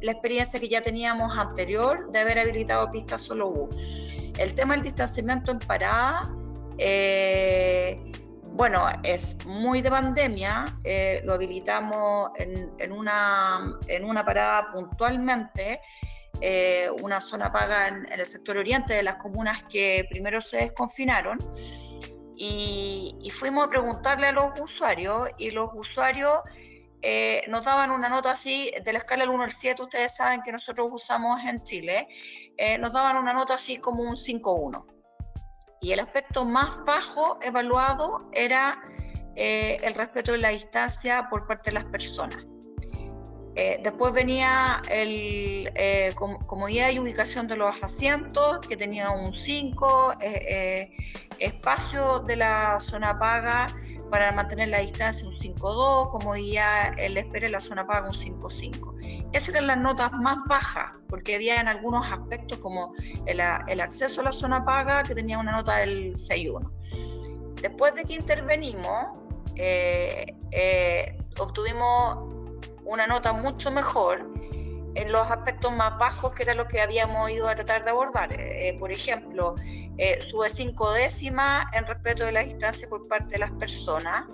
[0.02, 3.68] la experiencia que ya teníamos anterior de haber habilitado pistas solo U.
[4.38, 6.22] El tema del distanciamiento en parada,
[6.78, 8.00] eh,
[8.56, 15.80] bueno, es muy de pandemia, eh, lo habilitamos en, una, en una parada puntualmente,
[16.40, 21.38] eh, una zona paga en, el sector oriente de las comunas que primero se desconfinaron.
[22.38, 26.40] Y, y fuimos a preguntarle a los usuarios y los usuarios
[27.02, 30.42] eh, nos daban una nota así, de la escala del 1 al 7, ustedes saben
[30.42, 32.08] que nosotros usamos en Chile,
[32.56, 34.95] eh, nos daban una nota así como un 5-1.
[35.80, 38.82] Y el aspecto más bajo evaluado era
[39.34, 42.44] eh, el respeto de la distancia por parte de las personas.
[43.54, 45.70] después venía el,
[46.46, 50.14] comodidad y ubicación de los asientos, que tenía un 5,
[51.38, 53.66] espacio de la zona paga,
[54.10, 58.14] para mantener la distancia un 5.2, como ya el espera en la zona paga un
[58.14, 59.15] 5.5.
[59.32, 62.92] Esas eran las notas más bajas, porque había en algunos aspectos como
[63.26, 67.60] el, acceso a la zona paga que tenía una nota del 6.1.
[67.60, 69.18] Después de que intervenimos,
[69.56, 72.32] eh, eh, obtuvimos
[72.84, 74.30] una nota mucho mejor
[74.96, 78.28] en los aspectos más bajos que era lo que habíamos ido a tratar de abordar.
[78.38, 79.54] Eh, por ejemplo,
[79.98, 84.24] eh, sube cinco décimas en respeto de la distancia por parte de las personas,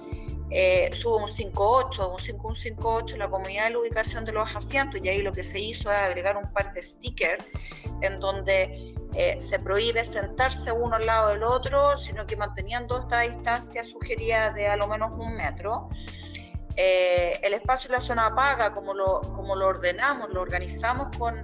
[0.54, 5.08] eh, sube un 5.8, un 5.158 la comunidad de la ubicación de los asientos y
[5.08, 7.42] ahí lo que se hizo es agregar un par de stickers
[8.02, 13.20] en donde eh, se prohíbe sentarse uno al lado del otro, sino que manteniendo esta
[13.20, 15.88] distancia sugerida de a lo menos un metro.
[16.76, 21.40] El espacio de la zona paga, como lo, como lo ordenamos, lo organizamos con,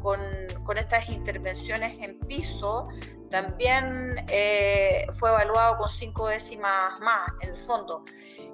[0.00, 0.20] con,
[0.64, 2.88] con, estas intervenciones en piso,
[3.32, 7.30] también eh, fue evaluado con cinco décimas más.
[7.40, 8.04] En el fondo,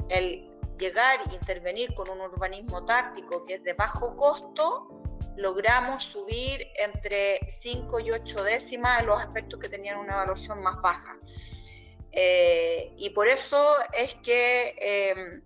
[0.08, 5.02] el llegar e intervenir con un urbanismo táctico que es de bajo costo,
[5.36, 11.16] logramos subir entre 5 y 8 décimas los aspectos que tenían una evaluación más baja.
[12.12, 15.40] Eh, y por eso es que eh,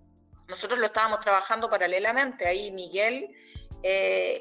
[0.49, 2.47] nosotros lo estábamos trabajando paralelamente.
[2.47, 3.29] Ahí Miguel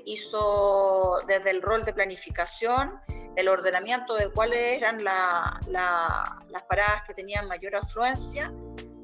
[0.06, 3.00] hizo desde el rol de planificación
[3.36, 8.52] el ordenamiento de cuáles eran las paradas que tenían mayor afluencia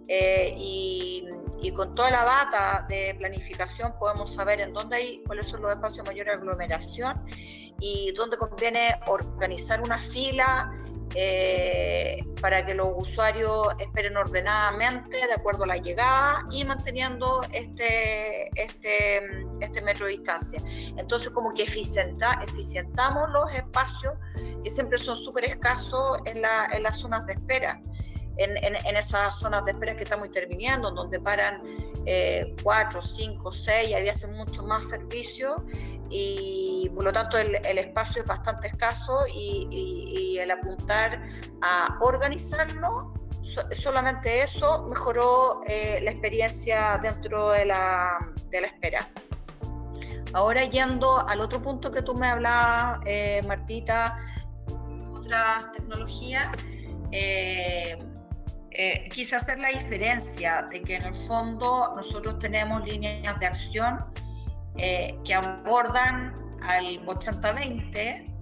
[0.07, 1.27] eh, y,
[1.75, 6.05] con toda la data de planificación podemos saber en dónde hay, cuáles son los espacios
[6.05, 7.23] de mayor aglomeración
[7.79, 10.75] y dónde conviene organizar una fila
[11.15, 18.49] eh, para que los usuarios esperen ordenadamente de acuerdo a la llegada y manteniendo este,
[18.61, 20.59] este, este metro de distancia.
[20.97, 24.13] Entonces como que eficienta, eficientamos los espacios
[24.63, 27.79] que siempre son súper escasos en, la, en, las zonas de espera.
[28.37, 31.61] En, esas zonas de espera que estamos interviniendo, donde paran
[32.05, 35.63] eh, cuatro, cinco, seis, había hace mucho más servicio
[36.09, 41.19] y por lo tanto el, espacio es bastante escaso y, el apuntar
[41.61, 43.11] a organizarlo,
[43.71, 48.19] solamente eso mejoró eh, la experiencia dentro de la,
[48.49, 48.99] de la espera.
[50.33, 54.19] Ahora yendo al otro punto que tú me hablabas, eh, Martita,
[55.11, 56.51] otras tecnologías,
[57.11, 57.97] eh,
[58.79, 64.05] eh, quise hacer la diferencia de que en el fondo nosotros tenemos líneas de acción
[64.77, 68.35] eh, que abordan al 80-20,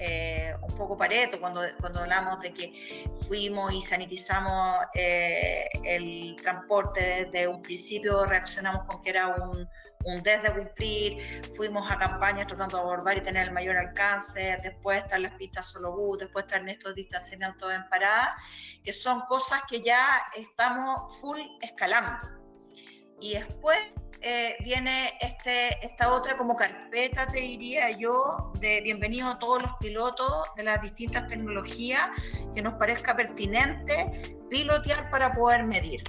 [0.00, 7.46] eh, un poco pareto cuando, cuando hablamos de que fuimos y sanitizamos el transporte desde
[7.46, 9.68] un principio, reaccionamos con que era un,
[10.04, 15.02] un desde cumplir, fuimos a campañas tratando de abordar y tener el mayor alcance, después
[15.02, 18.36] están las pistas solo bus, después están estos distanciamientos en parada,
[18.82, 22.18] que son cosas que ya estamos full escalando.
[23.20, 23.78] Y después
[24.20, 29.72] eh, viene este, esta otra como carpeta, te diría yo, de bienvenido a todos los
[29.80, 32.08] pilotos de las distintas tecnologías
[32.54, 36.02] que nos parezca pertinente pilotear para poder medir.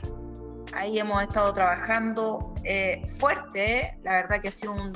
[0.76, 4.94] Ahí hemos estado trabajando eh, fuerte, la verdad que ha sido un,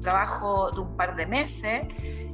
[0.00, 1.82] trabajo de un par de meses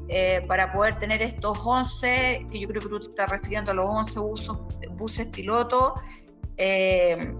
[0.09, 3.75] eh, para poder tener estos 11, que yo creo que tú te estás refiriendo a
[3.75, 4.21] los 11
[4.91, 6.01] buses, pilotos,
[6.59, 7.35] eh,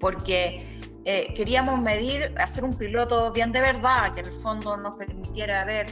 [0.00, 5.66] porque queríamos medir, hacer un piloto bien de verdad, que en el fondo nos permitiera
[5.66, 5.86] ver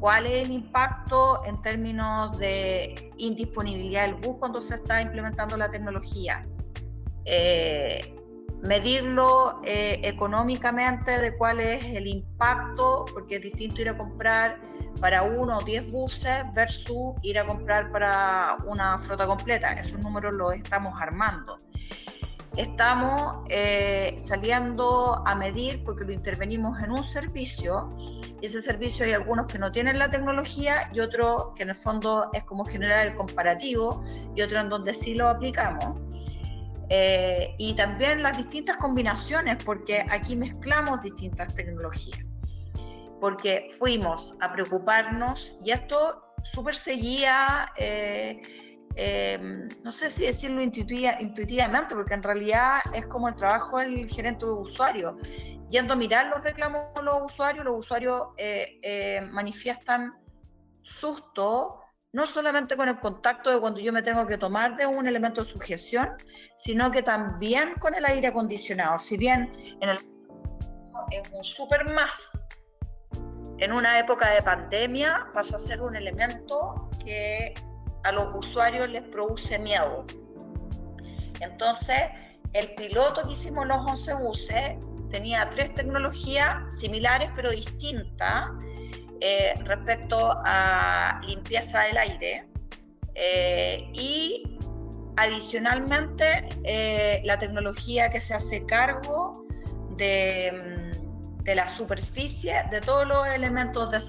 [0.00, 5.70] cuál es el impacto en términos de indisponibilidad del bus cuando se está implementando la
[5.70, 6.44] tecnología
[7.26, 8.00] eh,
[8.66, 14.60] medirlo eh, económicamente de cuál es el impacto, porque es distinto ir a comprar
[15.00, 19.72] para uno o diez buses versus ir a comprar para una flota completa.
[19.72, 21.56] Esos números los estamos armando.
[22.56, 27.88] Estamos eh, saliendo a medir porque lo intervenimos en un servicio
[28.42, 32.28] ese servicio hay algunos que no tienen la tecnología y otros que en el fondo
[32.32, 34.02] es como generar el comparativo
[34.34, 35.98] y otro en donde sí lo aplicamos.
[36.88, 42.20] Eh, y también las distintas combinaciones, porque aquí mezclamos distintas tecnologías.
[43.20, 48.40] Porque fuimos a preocuparnos, y esto súper seguía, eh,
[48.94, 54.46] eh, no sé si decirlo intuitivamente, porque en realidad es como el trabajo del gerente
[54.46, 55.16] de usuario.
[55.70, 58.28] Yendo a mirar los reclamos de los usuarios, los usuarios
[59.32, 60.14] manifiestan
[60.82, 61.80] susto,
[62.16, 65.42] no solamente con el contacto de cuando yo me tengo que tomar de un elemento
[65.42, 66.12] de sujeción,
[66.56, 68.98] sino que también con el aire acondicionado.
[68.98, 69.52] Si bien
[69.82, 69.98] en el
[71.34, 72.30] un súper más,
[73.58, 77.52] en una época de pandemia pasa a ser un elemento que
[78.04, 80.06] a los usuarios les produce miedo.
[81.40, 82.00] Entonces,
[82.54, 84.76] el piloto que hicimos los 11 buses
[85.10, 88.52] tenía tres tecnologías similares pero distintas
[89.20, 92.38] eh, respecto a limpieza del aire
[93.14, 94.58] eh, y
[95.16, 99.46] adicionalmente eh, la tecnología que se hace cargo
[99.96, 100.92] de,
[101.44, 104.02] de, la superficie de todos los elementos de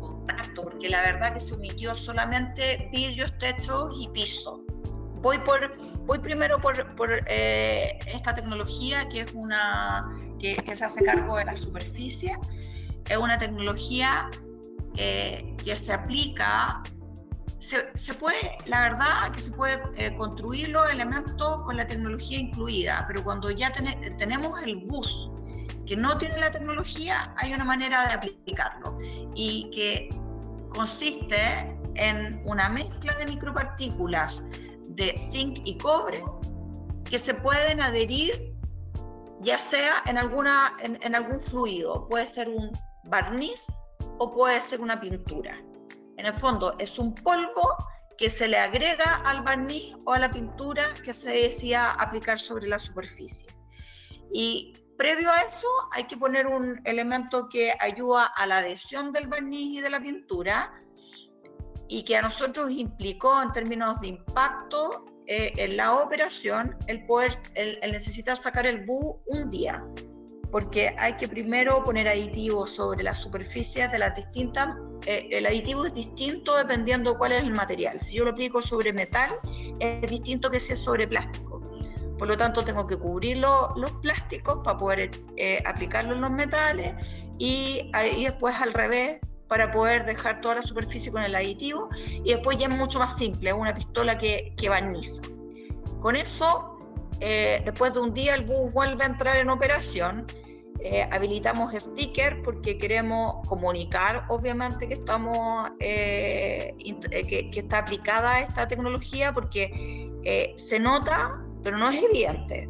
[0.00, 4.64] contacto, porque la verdad que se omitió solamente vidrios, techos y piso.
[5.20, 10.06] Voy por voy primero por, por esta tecnología que es una
[10.38, 12.36] que, se hace cargo de la superficie
[13.08, 14.30] es una tecnología
[14.96, 16.82] eh, que se aplica,
[17.58, 23.04] se, puede, la verdad que se puede eh, construir los elementos con la tecnología incluida,
[23.08, 25.30] pero cuando ya tenemos el bus
[25.86, 28.98] que no tiene la tecnología, hay una manera de aplicarlo
[29.34, 30.08] y que
[30.70, 34.42] consiste en una mezcla de micropartículas
[34.90, 36.22] de zinc y cobre
[37.10, 38.54] que se pueden adherir
[39.40, 42.70] ya sea en, alguna, en algún fluido, puede ser un
[43.06, 43.66] barniz
[44.18, 45.60] o puede ser una pintura.
[46.16, 47.76] En el fondo es un polvo
[48.16, 52.68] que se le agrega al barniz o a la pintura que se decía aplicar sobre
[52.68, 53.46] la superficie.
[54.32, 59.26] Y previo a eso hay que poner un elemento que ayuda a la adhesión del
[59.26, 60.72] barniz y de la pintura
[61.88, 67.38] y que a nosotros implicó en términos de impacto eh, en la operación el poder,
[67.54, 69.82] el, el necesitar sacar el BU un día
[70.54, 74.72] porque hay que primero poner aditivos sobre las superficies de las distintas.
[75.04, 78.00] Eh, el aditivo es distinto dependiendo cuál es el material.
[78.00, 79.32] Si yo lo aplico sobre metal,
[79.80, 81.60] es distinto que si es sobre plástico.
[82.16, 86.94] Por lo tanto, tengo que cubrir los plásticos para poder eh, aplicarlo en los metales
[87.36, 92.32] y, y después al revés para poder dejar toda la superficie con el aditivo y
[92.32, 95.20] después ya es mucho más simple, una pistola que, que barniza.
[96.00, 96.78] Con eso,
[97.18, 100.24] eh, después de un día el bus vuelve a entrar en operación,
[100.84, 106.74] eh, habilitamos sticker porque queremos comunicar obviamente que estamos que,
[107.28, 110.06] que, está aplicada esta tecnología porque
[110.56, 111.32] se nota
[111.62, 112.68] pero no es evidente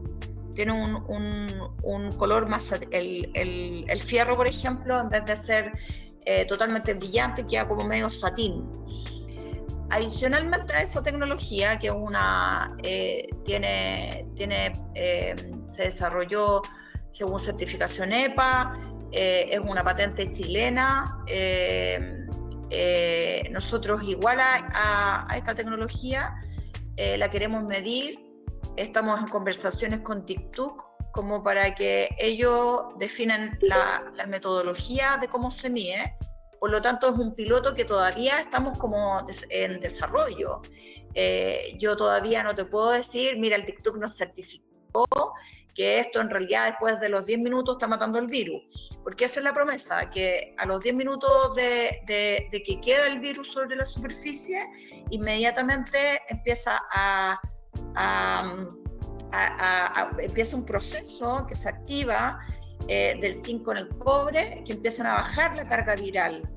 [0.54, 5.72] tiene un, color más, el, el, fierro por ejemplo, en vez de ser
[6.24, 8.70] eh, totalmente brillante, queda como medio satín.
[9.90, 15.34] Adicionalmente a esa tecnología, que una, eh, tiene, tiene, eh,
[15.66, 16.62] se desarrolló
[17.14, 18.80] según certificación EPA,
[19.12, 21.04] es una patente chilena,
[23.50, 26.34] nosotros igual a, a esta tecnología
[26.96, 28.18] la queremos medir
[28.76, 35.70] estamos en conversaciones con TikTok como para que ellos definan la, metodología de cómo se
[35.70, 36.16] mide.
[36.58, 40.60] Por lo tanto, es un piloto que todavía estamos como en desarrollo.
[41.14, 45.06] Eh, yo todavía no te puedo decir, mira, el TikTok nos certificó
[45.74, 48.62] que esto en realidad después de los 10 minutos está matando el virus.
[49.02, 53.20] Porque esa es la promesa, que a los 10 minutos de, de que queda el
[53.20, 54.58] virus sobre la superficie,
[55.10, 57.40] inmediatamente empieza a
[60.20, 62.38] empieza un proceso que se activa
[62.88, 66.48] eh, del zinc con el cobre, que empiezan a bajar la carga viral.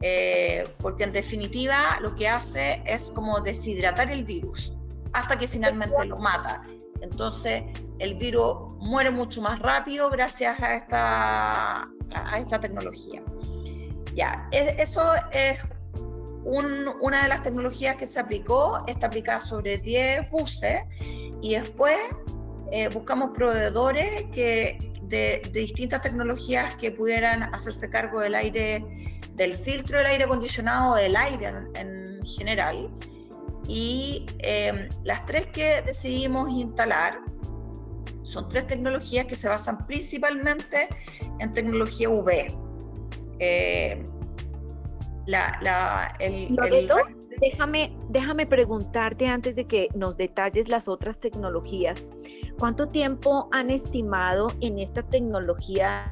[0.00, 4.72] Eh, porque en definitiva lo que hace es como deshidratar el virus
[5.12, 6.62] hasta que finalmente lo mata.
[7.02, 7.64] Entonces
[7.98, 13.22] el virus muere mucho más rápido gracias a esta, a esta tecnología.
[14.14, 15.58] Ya, eso es
[16.44, 20.82] una de las tecnologías que se aplicó está aplicada sobre 10 buses
[21.42, 21.96] y después
[22.70, 28.84] eh, buscamos proveedores que, de, distintas tecnologías que pudieran hacerse cargo del aire,
[29.34, 32.90] del filtro del aire acondicionado, del aire en, general.
[33.68, 37.20] Y eh, las tres que decidimos instalar
[38.22, 40.88] son tres tecnologías que se basan principalmente
[41.38, 42.46] en tecnología UV.
[43.38, 44.02] Eh,
[45.26, 46.56] la, el,
[47.40, 52.06] déjame, déjame preguntarte antes de que nos detalles las otras tecnologías.
[52.58, 56.04] ¿Cuánto tiempo han estimado en esta tecnología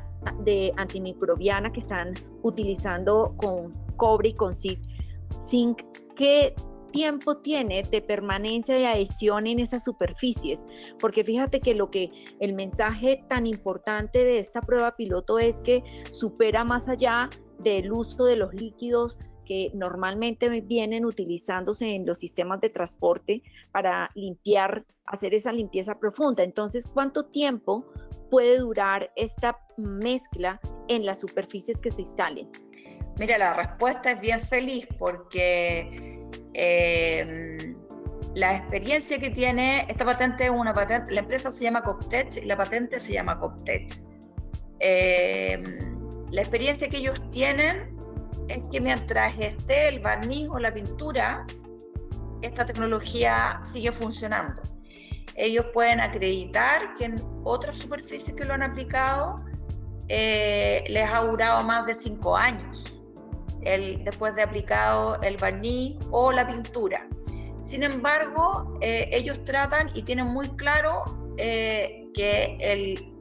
[0.44, 5.82] de antimicrobiana que están utilizando con cobre y con zinc?
[6.14, 6.54] ¿Qué
[6.96, 10.64] tiempo tiene de permanencia de adhesión en esas superficies?
[10.98, 15.84] Porque fíjate que lo que el mensaje tan importante de esta prueba piloto es que
[16.10, 17.28] supera más allá
[17.58, 23.42] del uso de los líquidos que normalmente vienen utilizándose en los sistemas de transporte
[23.72, 26.42] para limpiar, hacer esa limpieza profunda.
[26.42, 27.84] Entonces, ¿cuánto tiempo
[28.30, 32.50] puede durar esta mezcla en las superficies que se instalen?
[33.18, 36.15] Mira, la respuesta es bien feliz porque
[36.54, 37.76] em,
[38.34, 42.44] la experiencia que tiene esta patente es una patente, la empresa se llama Coptech y
[42.44, 43.92] la patente se llama Coptech.
[44.80, 45.62] Eh,
[46.30, 47.96] la experiencia que ellos tienen
[48.48, 51.46] es que mientras esté el barniz o la pintura,
[52.42, 54.60] esta tecnología sigue funcionando.
[55.34, 57.14] Ellos pueden acreditar que en
[57.44, 59.36] otras superficies que lo han aplicado
[60.08, 62.95] eh, les ha durado más de cinco años
[64.04, 67.06] después de aplicado el barniz o la pintura.
[67.62, 71.02] Sin embargo, eh, ellos tratan y tienen muy claro
[71.36, 73.16] eh, que el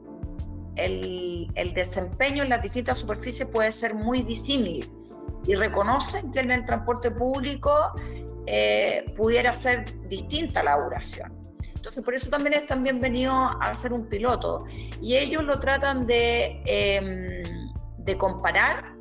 [0.76, 4.88] el, desempeño en las distintas superficies puede ser muy disímil
[5.46, 7.92] y reconocen que en el transporte público
[8.46, 11.32] eh, pudiera ser distinta la duración.
[11.74, 14.64] Entonces, por eso también están bienvenidos a ser un piloto.
[15.00, 17.42] Y ellos lo tratan de, em,
[17.98, 18.95] de comparar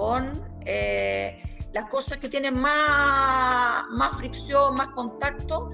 [0.00, 0.32] con
[0.64, 1.42] eh,
[1.74, 5.68] las cosas que tienen más, más fricción, más contacto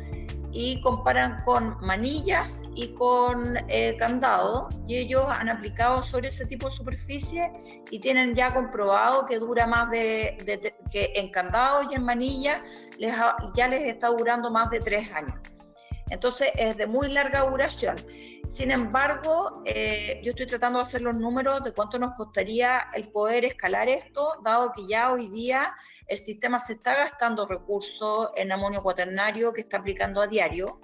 [0.50, 6.68] y comparan con manillas y con eh, candado y ellos han aplicado sobre ese tipo
[6.68, 7.52] de superficie
[7.92, 10.36] y tienen ya comprobado que dura más de,
[10.90, 12.64] que en candado y en manilla
[12.98, 13.14] les
[13.54, 15.38] ya les está durando más de tres años.
[16.10, 17.96] Entonces es de muy larga duración.
[18.48, 23.08] Sin embargo, eh, yo estoy tratando de hacer los números de cuánto nos costaría el
[23.10, 25.74] poder escalar esto, dado que ya hoy día
[26.06, 30.80] el sistema se está gastando recursos en amonio cuaternario que está aplicando a diario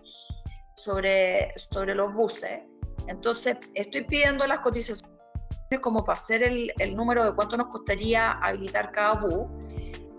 [0.76, 2.60] sobre, sobre los buses.
[3.06, 5.10] Entonces, estoy pidiendo las cotizaciones
[5.80, 9.46] como para hacer el, el número de cuánto nos costaría habilitar cada bus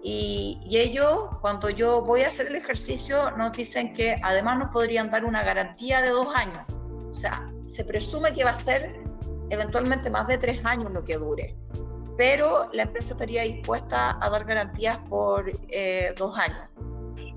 [0.05, 5.09] y, ellos, cuando yo voy a hacer el ejercicio, nos dicen que además nos podrían
[5.09, 6.65] dar una garantía de dos años.
[7.13, 8.99] O sea, se presume que va a ser
[9.51, 11.55] eventualmente más de tres años lo que dure.
[12.17, 16.69] pero la empresa estaría dispuesta a dar garantías por eh, dos años.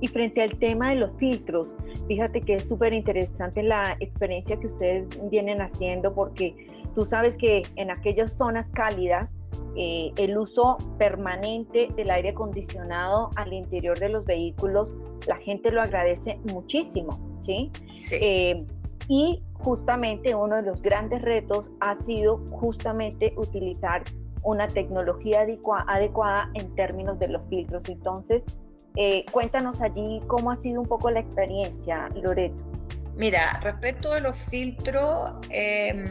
[0.00, 1.74] Y frente al tema de los filtros,
[2.06, 7.62] fíjate que es súper interesante la experiencia que ustedes vienen haciendo porque tú sabes que
[7.76, 9.38] en aquellas zonas cálidas
[9.76, 14.94] eh, el uso permanente del aire acondicionado al interior de los vehículos,
[15.26, 17.10] la gente lo agradece muchísimo,
[17.40, 17.70] ¿sí?
[17.98, 18.16] sí.
[18.20, 18.66] Eh,
[19.08, 24.02] y justamente uno de los grandes retos ha sido justamente utilizar
[24.42, 25.44] una tecnología
[25.86, 27.88] adecuada en términos de los filtros.
[27.88, 28.44] Entonces,
[28.94, 32.64] eh, cuéntanos allí cómo ha sido un poco la experiencia, Loreto.
[33.16, 36.04] Mira, respecto de los filtros, em,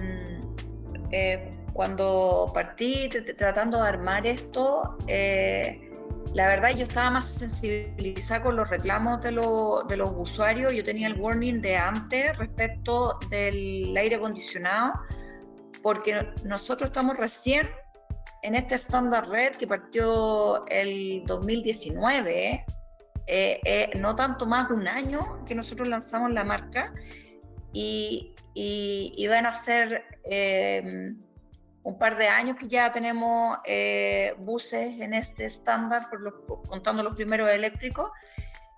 [1.11, 5.91] eh, cuando partí tratando de armar esto, eh,
[6.33, 10.73] la verdad yo estaba más sensibilizada con los reclamos de, de, los usuarios.
[10.73, 14.93] Yo tenía el warning de antes respecto del aire acondicionado,
[15.81, 17.63] porque nosotros estamos recién
[18.41, 22.65] en este estándar red que partió el 2019,
[23.27, 26.93] eh, eh, no tanto más de un año que nosotros lanzamos la marca
[27.73, 31.15] y, y, van a ser eh,
[31.85, 33.59] un par de años que ya tenemos
[34.39, 36.01] buses en este estándar,
[36.67, 38.09] contando los primeros eléctricos.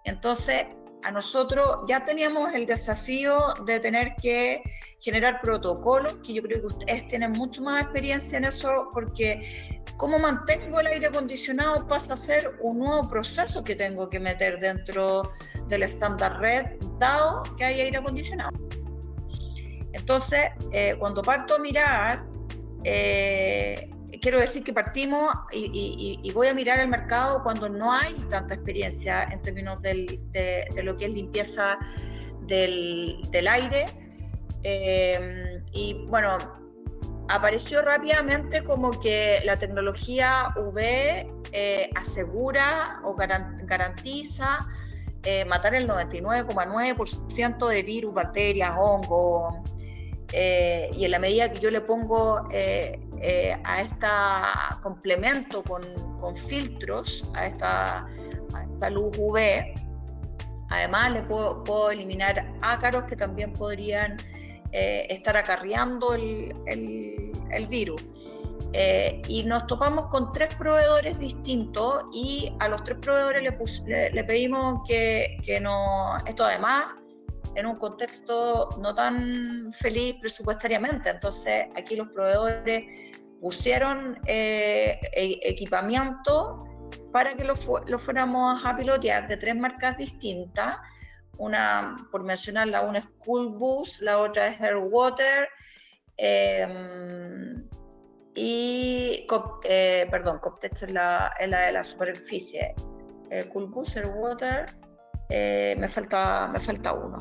[0.04, 0.68] Entonces,
[1.06, 4.62] a nosotros ya teníamos el desafío de tener que
[5.00, 10.20] generar protocolos, que yo creo que ustedes tienen mucho más experiencia en eso, porque cómo
[10.20, 15.32] mantengo el aire acondicionado pasa a ser un nuevo proceso que tengo que meter dentro
[15.68, 16.66] del estándar red,
[17.00, 18.52] dado que hay aire acondicionado.
[19.94, 20.42] Entonces,
[20.74, 22.26] eh, cuando parto a mirar,
[22.88, 23.90] eh,
[24.22, 29.24] quiero decir que partimos y, voy a mirar el mercado cuando no hay tanta experiencia
[29.24, 30.20] en términos de,
[30.84, 31.78] lo que es limpieza
[32.48, 33.86] del, aire.
[34.64, 36.38] Eh, y bueno,
[37.30, 40.80] apareció rápidamente como que la tecnología UV
[41.52, 44.60] eh, asegura o garantiza
[45.24, 49.56] eh, matar el 99,9% de virus, bacterias, hongos.
[50.34, 52.48] Y en la medida que yo le pongo
[53.20, 54.08] eh, a este
[54.84, 55.84] complemento con,
[56.48, 58.08] filtros, a esta,
[58.92, 59.74] luz UV.
[60.70, 64.18] Además, le puedo, eliminar ácaros que también podrían
[64.72, 68.06] eh, estar acarreando el, virus.
[68.74, 74.82] Eh, y nos topamos con tres proveedores distintos y a los tres proveedores le, pedimos
[74.88, 76.86] que, que no, esto además
[77.56, 81.10] en un contexto no tan feliz presupuestariamente.
[81.10, 82.84] Entonces, aquí los proveedores
[83.40, 86.58] pusieron eh, e, equipamiento
[87.12, 90.78] para que lo, fuéramos a pilotear de tres marcas distintas.
[91.38, 95.48] Una, por mencionarla, una es Cool Boost, la otra es Airwater
[96.18, 97.68] em,
[98.34, 99.28] y,
[99.66, 102.74] eh, perdón, Coptex es la, es la de la superficie.
[103.30, 103.98] Eh, cool Boost,
[105.30, 107.18] Airwater, me, falta, me falta uno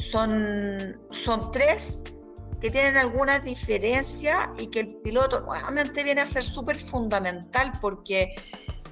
[0.00, 2.02] son, son tres
[2.60, 8.34] que tienen algunas diferencias y que el piloto nuevamente viene a ser súper fundamental porque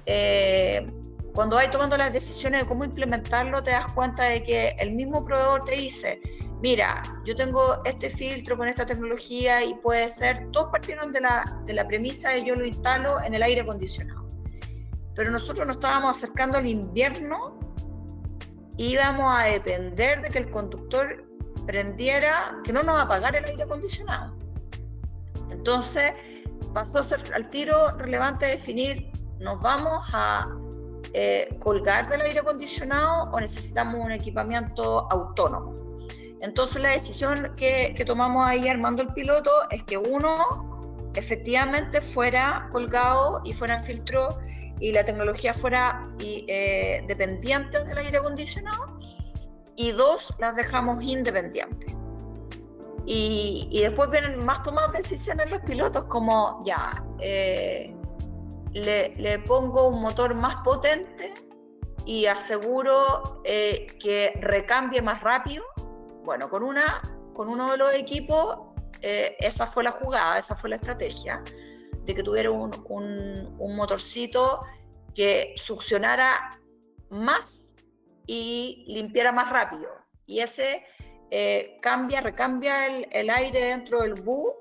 [0.05, 0.87] eh,
[1.35, 5.23] cuando vais tomando las decisiones de cómo implementarlo te das cuenta de que el mismo
[5.23, 6.19] proveedor te dice,
[6.61, 11.43] mira, yo tengo este filtro con esta tecnología y puede ser, todos partieron de la,
[11.65, 14.27] de la premisa de yo lo instalo en el aire acondicionado.
[15.15, 17.59] Pero nosotros nos estábamos acercando al invierno
[18.79, 21.25] íbamos a depender de que el conductor
[21.65, 24.35] prendiera, que no nos va a pagar el aire acondicionado.
[25.51, 26.13] Entonces
[26.73, 30.47] pasó a ser al tiro relevante definir, ¿nos vamos a
[31.13, 35.75] eh, colgar del aire acondicionado o necesitamos un equipamiento autónomo?
[36.41, 43.41] Entonces la decisión que, tomamos ahí armando el piloto es que uno efectivamente fuera colgado
[43.43, 44.29] y fuera filtro
[44.79, 48.95] y la tecnología fuera eh, dependiente del aire acondicionado
[49.75, 51.97] y dos, las dejamos independientes.
[53.05, 57.93] Y, y después vienen más tomadas decisiones los pilotos como ya, eh,
[58.73, 61.33] le, le, pongo un motor más potente
[62.05, 65.63] y aseguro eh, que recambie más rápido.
[66.23, 67.01] Bueno, con, una,
[67.33, 68.59] con uno de los equipos,
[69.01, 71.41] esa fue la jugada, esa fue la estrategia
[72.05, 74.59] de que tuviera un, un, motorcito
[75.13, 76.59] que succionara
[77.09, 77.61] más
[78.27, 79.89] y limpiara más rápido.
[80.25, 80.83] Y ese
[81.31, 84.53] eh, cambia, recambia el, el, aire dentro del bu.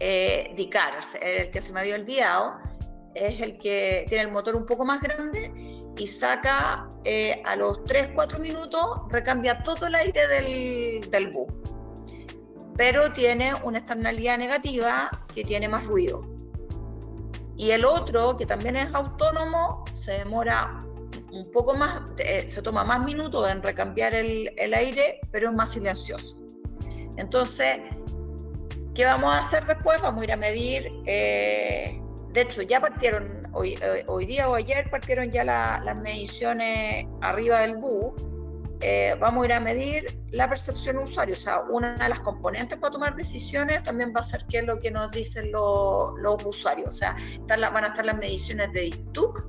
[0.00, 2.58] Eh, Dicar, el que se me había olvidado,
[3.14, 5.52] es el que tiene el motor un poco más grande
[5.96, 11.46] y saca eh, a los 3-4 minutos, recambia todo el aire del, del bu
[12.76, 16.22] pero tiene una externalidad negativa que tiene más ruido.
[17.56, 20.78] Y el otro, que también es autónomo, se demora
[21.30, 25.72] un poco más, eh, se toma más minutos en recambiar el, aire, pero es más
[25.72, 26.38] silencioso.
[27.16, 27.80] Entonces,
[28.94, 30.00] ¿qué vamos a hacer después?
[30.02, 32.00] Vamos a ir a medir, eh,
[32.32, 37.60] de hecho ya partieron, hoy, eh, hoy día o ayer partieron ya las mediciones arriba
[37.60, 38.14] del BU,
[39.20, 42.78] vamos a ir a medir la percepción del usuario, o sea, una de las componentes
[42.78, 46.44] para tomar decisiones también va a ser qué es lo que nos dicen los, los
[46.44, 47.16] usuarios, o sea,
[47.46, 49.44] van a estar las mediciones de DITUC,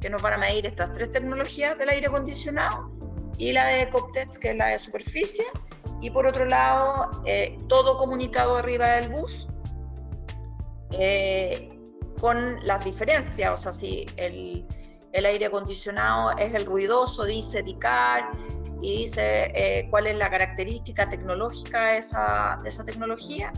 [0.00, 2.90] que nos van a medir estas tres tecnologías del aire acondicionado
[3.38, 5.44] y la de Coptex, que es la de superficie,
[6.00, 9.48] y por otro lado, eh, todo comunicado arriba del bus
[10.98, 11.70] eh,
[12.20, 14.66] con las diferencias, o sea, si el,
[15.12, 18.30] el, aire acondicionado es el ruidoso, dice DICAR
[18.82, 23.52] y dice eh, cuál es la característica tecnológica de esa, de esa tecnología,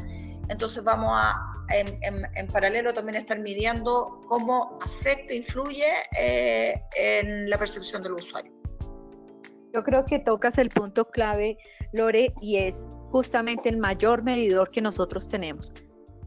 [0.48, 8.02] entonces vamos a en, paralelo también estar midiendo cómo afecta, influye eh, en la percepción
[8.02, 8.52] del usuario.
[9.72, 11.58] Yo creo que tocas el punto clave,
[11.92, 15.72] Lore, y es justamente el mayor medidor que nosotros tenemos.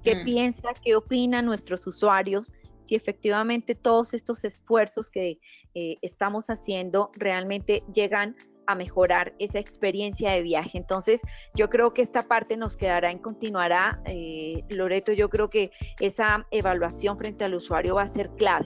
[0.03, 0.25] ¿Qué mm.
[0.25, 2.51] piensa, qué opinan nuestros usuarios?
[2.83, 5.39] Si efectivamente todos estos esfuerzos que
[5.75, 8.35] eh, estamos haciendo realmente llegan
[8.67, 10.77] a mejorar esa experiencia de viaje.
[10.77, 11.21] Entonces,
[11.53, 14.01] yo creo que esta parte nos quedará en continuará.
[14.05, 18.65] Eh, Loreto, yo creo que esa evaluación frente al usuario va a ser clave.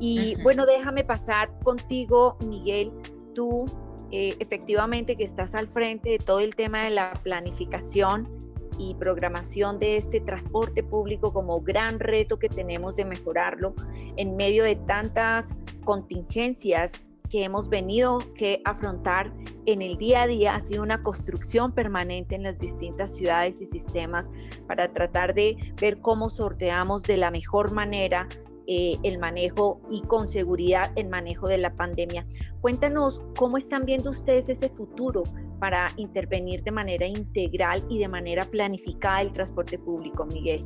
[0.00, 2.92] Y bueno, déjame pasar contigo, Miguel,
[3.34, 3.66] tú
[4.10, 8.28] eh, efectivamente que estás al frente de todo el tema de la planificación
[8.78, 13.74] y programación de este transporte público como gran reto que tenemos de mejorarlo
[14.16, 19.32] en medio de tantas contingencias que hemos venido que afrontar
[19.64, 23.66] en el día a día ha sido una construcción permanente en las distintas ciudades y
[23.66, 24.30] sistemas
[24.68, 28.28] para tratar de ver cómo sorteamos de la mejor manera
[28.66, 32.26] eh, el manejo y con seguridad el manejo de la pandemia.
[32.60, 35.22] Cuéntanos cómo están viendo ustedes ese futuro
[35.58, 40.60] para intervenir de manera integral y de manera planificada el transporte público, Miguel.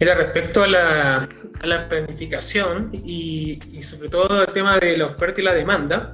[0.00, 1.28] Mira, respecto a la,
[1.88, 6.10] planificación y, sobre todo el tema de la oferta y la demanda,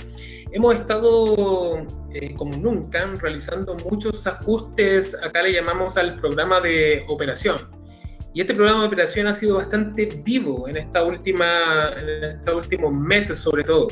[0.52, 7.56] hemos estado eh, como nunca realizando muchos ajustes, acá le llamamos al programa de operación.
[8.34, 12.92] Y este programa de operación ha sido bastante vivo en, esta última, en estos últimos
[12.92, 13.88] meses sobre todo.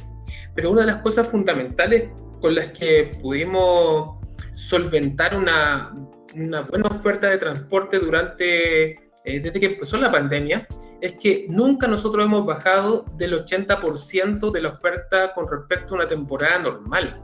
[0.55, 2.11] Pero una de las cosas fundamentales
[2.41, 4.13] con las que pudimos
[4.55, 5.93] solventar una,
[6.37, 10.67] una buena oferta de transporte durante eh, desde que empezó la pandemia,
[11.03, 16.07] es que nunca nosotros hemos bajado del 80% de la oferta con respecto a una
[16.07, 17.23] temporada normal.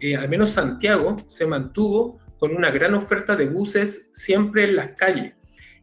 [0.00, 4.96] Eh, al menos Santiago se mantuvo con una gran oferta de buses siempre en las
[4.96, 5.34] calles.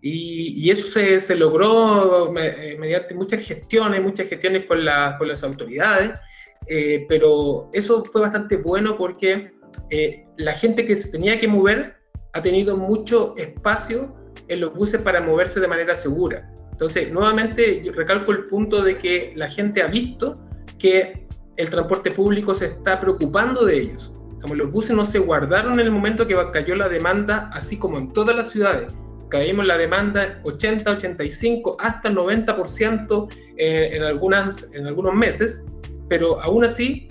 [0.02, 5.42] Y, eso se, se logró eh, mediante muchas gestiones, muchas gestiones con, la, con las
[5.44, 6.20] autoridades,
[7.08, 9.52] pero eso fue bastante bueno porque
[10.38, 11.96] la gente que se tenía que mover
[12.34, 14.21] ha tenido mucho espacio
[14.52, 16.52] en los buses para moverse de manera segura.
[16.72, 20.34] Entonces, nuevamente, yo recalco el punto de que la gente ha visto
[20.78, 21.26] que
[21.56, 24.14] el transporte público se está preocupando de ellos.
[24.54, 28.12] los buses no se guardaron en el momento que cayó la demanda, así como en
[28.12, 28.98] todas las ciudades.
[29.30, 35.64] Caímos la demanda 80, 85, hasta 90% en, en, algunas, en algunos meses,
[36.10, 37.08] pero aún así,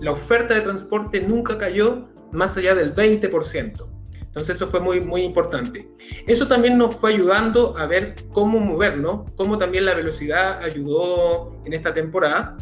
[0.00, 3.93] la oferta de transporte nunca cayó más allá del 20%.
[4.34, 5.88] Entonces eso fue muy, muy importante.
[6.26, 11.72] Eso también nos fue ayudando a ver cómo movernos, cómo también la velocidad ayudó en
[11.72, 12.56] esta temporada,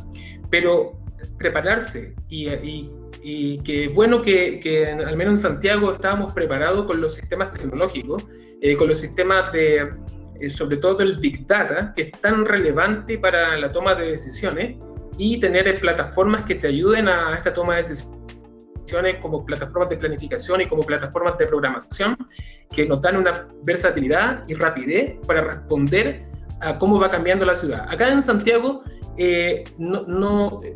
[0.50, 1.00] pero
[1.38, 2.50] prepararse y,
[3.22, 8.28] y, que bueno que, que, al menos en Santiago estábamos preparados con los sistemas tecnológicos,
[8.60, 9.94] eh, con los sistemas de,
[10.40, 14.76] eh, sobre todo el Big Data, que es tan relevante para la toma de decisiones,
[15.16, 18.21] y tener plataformas que te ayuden a esta toma de decisiones
[19.20, 22.16] como plataformas de planificación y como plataformas de programación
[22.70, 26.26] que nos dan una versatilidad y rapidez para responder
[26.60, 27.86] a cómo va cambiando la ciudad.
[27.88, 28.82] Acá en Santiago
[29.16, 30.74] eh, no, eh,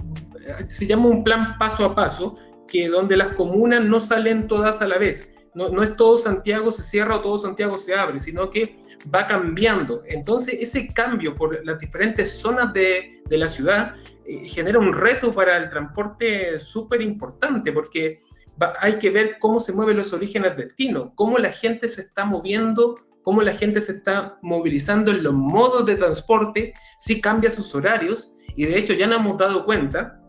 [0.67, 2.37] se llama un plan paso a paso,
[2.69, 5.33] que donde las comunas no salen todas a la vez.
[5.55, 8.77] No, no, es todo Santiago se cierra o todo Santiago se abre, sino que
[9.15, 10.03] va cambiando.
[10.07, 13.95] Entonces, ese cambio por las diferentes zonas de, de la ciudad
[14.45, 18.21] genera un reto para el transporte súper importante, porque
[18.81, 22.95] hay que ver cómo se mueven los orígenes destino, cómo la gente se está moviendo,
[23.23, 28.33] cómo la gente se está movilizando en los modos de transporte, si cambia sus horarios,
[28.55, 30.21] y de hecho ya nos hemos dado cuenta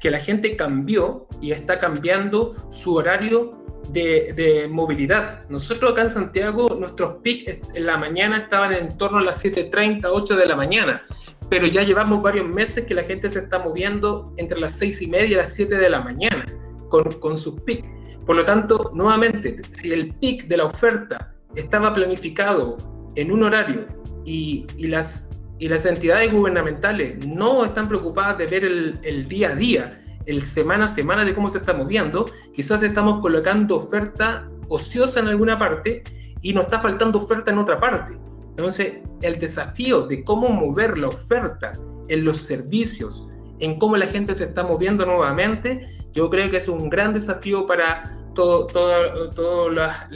[0.00, 3.50] que la gente cambió y está cambiando su horario
[3.90, 5.48] de, movilidad.
[5.48, 10.08] Nosotros acá en Santiago, nuestros pics en la mañana estaban en torno a las 7.30,
[10.10, 11.02] 8 de la mañana,
[11.54, 15.06] pero ya llevamos varios meses que la gente se está moviendo entre las 6 y
[15.06, 16.44] media y las 7 de la mañana
[16.88, 17.86] con, con sus pics.
[18.26, 22.76] Por lo tanto, nuevamente, si el pic de la oferta estaba planificado
[23.14, 23.86] en un horario
[24.24, 25.30] y, y las,
[25.60, 30.42] y las entidades gubernamentales no están preocupadas de ver el, el día a día, el
[30.42, 35.56] semana a semana de cómo se está moviendo, quizás estamos colocando oferta ociosa en alguna
[35.56, 36.02] parte
[36.42, 38.18] y nos está faltando oferta en otra parte.
[38.56, 41.72] Entonces, el desafío de cómo mover la oferta
[42.08, 43.28] en los servicios,
[43.58, 45.82] en cómo la gente se está moviendo nuevamente,
[46.12, 50.06] yo creo que es un gran desafío para todas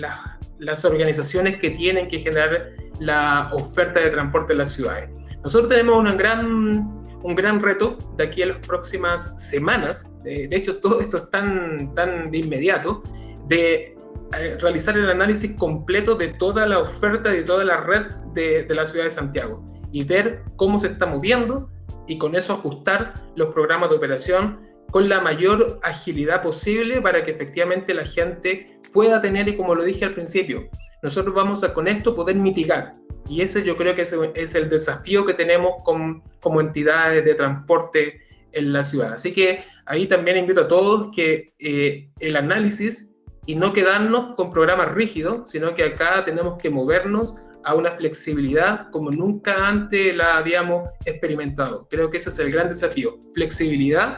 [0.59, 2.71] las, organizaciones que tienen que generar
[3.01, 5.11] la oferta de transporte en las ciudades.
[5.43, 10.79] Nosotros tenemos una gran un gran reto de aquí a las próximas semanas, de hecho
[10.79, 13.03] todo esto es tan, tan de inmediato,
[13.49, 13.98] de
[14.37, 18.65] eh, realizar el análisis completo de toda la oferta y de toda la red de,
[18.65, 21.71] de la ciudad de Santiago y ver cómo se está moviendo
[22.07, 24.61] y con eso ajustar los programas de operación
[24.91, 29.85] con la mayor agilidad posible para que efectivamente la gente pueda tener, y como lo
[29.85, 30.69] dije al principio,
[31.03, 32.93] nosotros vamos a con esto poder mitigar
[33.29, 38.21] y ese yo creo que es, el desafío que tenemos como entidades de transporte
[38.53, 39.13] en la ciudad.
[39.13, 43.13] Así que ahí también invito a todos que eh, el análisis
[43.49, 47.35] y no quedarnos con programas rígidos, sino que acá tenemos que movernos
[47.65, 51.89] a una flexibilidad como nunca antes la habíamos experimentado.
[51.89, 54.17] Creo que ese es el gran desafío, flexibilidad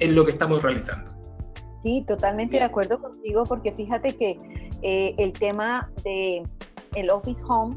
[0.00, 1.12] en lo que estamos realizando.
[1.84, 4.36] Sí, totalmente de acuerdo contigo, porque fíjate que
[4.82, 6.42] eh, el tema de
[6.96, 7.76] el office home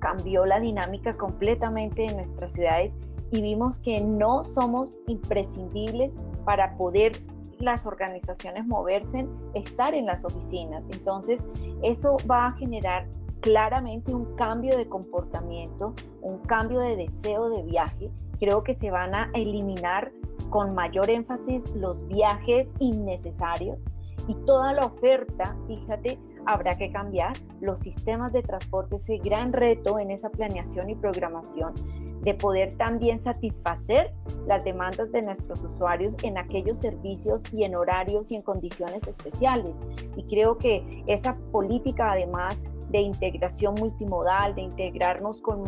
[0.00, 2.96] cambió la dinámica completamente en nuestras ciudades
[3.30, 6.12] y vimos que no somos imprescindibles
[6.44, 7.12] para poder
[7.58, 10.84] las organizaciones moverse, estar en las oficinas.
[10.92, 11.40] Entonces,
[11.82, 13.08] eso va a generar
[13.40, 18.10] claramente un cambio de comportamiento, un cambio de deseo de viaje.
[18.38, 20.12] Creo que se van a eliminar
[20.50, 23.84] con mayor énfasis los viajes innecesarios
[24.28, 29.98] y toda la oferta, fíjate, habrá que cambiar los sistemas de transporte, ese gran reto
[29.98, 31.74] en esa planeación y programación
[32.22, 34.12] de poder también satisfacer
[34.46, 39.72] las demandas de nuestros usuarios en aquellos servicios y en horarios y en condiciones especiales.
[40.16, 45.62] Y creo que esa política además de integración multimodal, de integrarnos con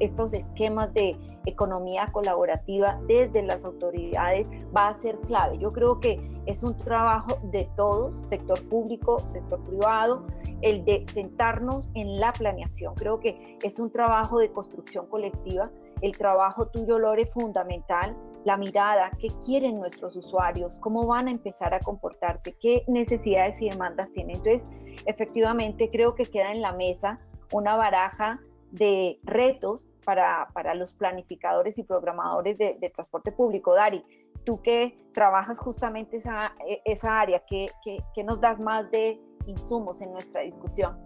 [0.00, 1.16] estos esquemas de
[1.46, 5.58] economía colaborativa desde las autoridades va a ser clave.
[5.58, 10.26] Yo creo que es un trabajo de todos, sector público, sector privado,
[10.62, 12.94] el de sentarnos en la planeación.
[12.94, 15.70] Creo que es un trabajo de construcción colectiva.
[16.00, 21.72] El trabajo tuyo, Lore, fundamental, la mirada, qué quieren nuestros usuarios, cómo van a empezar
[21.72, 24.36] a comportarse, qué necesidades y demandas tienen.
[24.36, 24.62] Entonces,
[25.06, 27.18] efectivamente, creo que queda en la mesa
[27.52, 28.40] una baraja
[28.74, 33.72] de retos para, para los planificadores y programadores de, transporte público.
[33.74, 34.04] Dari,
[34.44, 40.00] tú que trabajas justamente esa, e, esa área, ¿qué, ¿qué, nos das más de insumos
[40.00, 40.98] en nuestra discusión?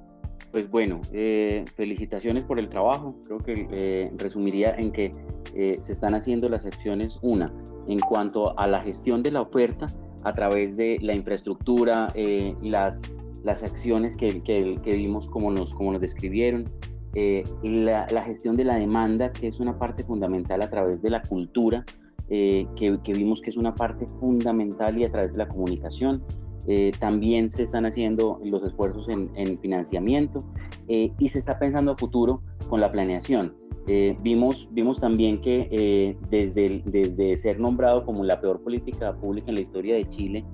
[0.50, 3.14] Pues bueno, eh, felicitaciones por el trabajo.
[3.26, 5.12] Creo que eh, resumiría en que
[5.54, 7.52] eh, se están haciendo las secciones, una,
[7.86, 9.86] en cuanto a la gestión de la oferta
[10.24, 12.12] a través de la infraestructura,
[12.62, 13.14] las,
[13.44, 16.68] las acciones que, que, que, vimos como nos, como nos describieron,
[17.14, 21.22] eh, la, gestión de la demanda, que es una parte fundamental a través de la
[21.22, 21.84] cultura,
[22.28, 26.22] eh, que, vimos que es una parte fundamental y a través de la comunicación.
[26.66, 30.40] Eh, también se están haciendo los esfuerzos en, financiamiento
[30.86, 33.54] y se está pensando a futuro con la planeación.
[34.22, 39.60] vimos, vimos también que desde, desde ser nombrado como la peor política pública en la
[39.62, 40.44] historia de Chile,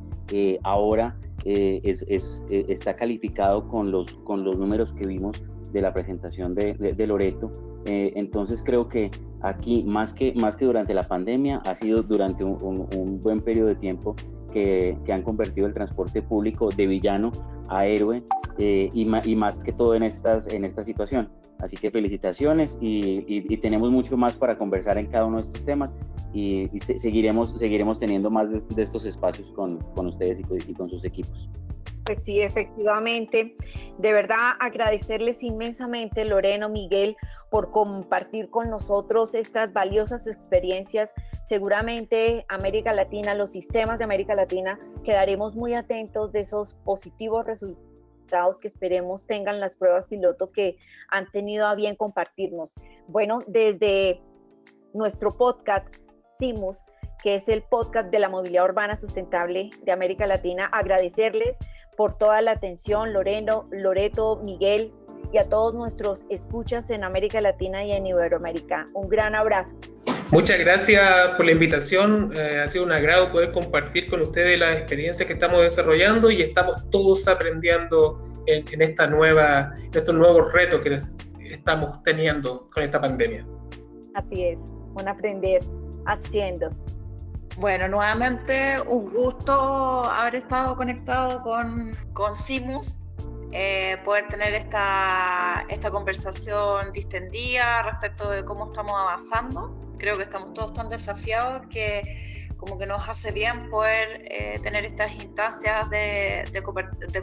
[0.62, 2.05] ahora es,
[2.48, 5.42] está calificado con los, con los números que vimos
[5.74, 7.50] de la presentación de, de, Loreto.
[7.84, 9.10] Eh, entonces creo que
[9.42, 13.74] aquí, más que, más que durante la pandemia, ha sido durante un, buen periodo de
[13.74, 14.14] tiempo
[14.52, 17.32] que, que, han convertido el transporte público de villano
[17.68, 18.22] a héroe
[18.58, 21.28] eh, y, y, más que todo en, estas, en esta situación.
[21.64, 25.64] Así que felicitaciones y, y, tenemos mucho más para conversar en cada uno de estos
[25.64, 25.96] temas
[26.34, 31.48] y, seguiremos, seguiremos teniendo más de, estos espacios con, con ustedes y con sus equipos.
[32.04, 33.56] Pues sí, efectivamente.
[33.96, 37.16] De verdad, agradecerles inmensamente, Loreno, Miguel,
[37.50, 41.14] por compartir con nosotros estas valiosas experiencias.
[41.44, 47.93] Seguramente América Latina, los sistemas de América Latina, quedaremos muy atentos de esos positivos resultados
[48.60, 50.76] que esperemos tengan las pruebas piloto que
[51.08, 52.74] han tenido a bien compartirnos.
[53.06, 54.20] Bueno, desde
[54.92, 55.86] nuestro podcast,
[56.38, 56.84] CIMUS,
[57.22, 61.56] que es el podcast de la movilidad urbana sustentable de América Latina, agradecerles
[61.96, 64.92] por toda la atención, Loreno, Loreto, Miguel
[65.32, 68.86] y a todos nuestros escuchas en América Latina y en Iberoamérica.
[68.94, 69.74] Un gran abrazo.
[70.35, 72.32] Muchas gracias por la invitación.
[72.37, 76.43] Eh, ha sido un agrado poder compartir con ustedes las experiencias que estamos desarrollando y
[76.43, 80.99] estamos todos aprendiendo en, esta nueva, en estos nuevos retos que
[81.47, 83.47] estamos teniendo con esta pandemia.
[84.14, 84.59] Así es,
[85.01, 85.61] un aprender
[86.05, 86.68] haciendo.
[87.59, 89.53] Bueno, nuevamente un gusto
[90.05, 93.07] haber estado conectado con, con Simus,
[93.53, 99.84] eh, poder tener esta, esta conversación distendida respecto de cómo estamos avanzando.
[100.05, 102.02] Creo que estamos todos tan desafiados que
[102.59, 106.44] como que nos hace bien poder eh, tener estas instancias de,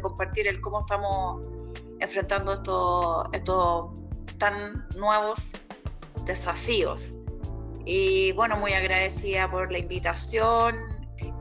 [0.01, 1.47] compartir el cómo estamos
[1.99, 3.91] enfrentando estos, estos
[4.39, 5.51] tan nuevos
[6.25, 7.19] desafíos.
[7.85, 10.75] Y bueno, muy agradecida por la invitación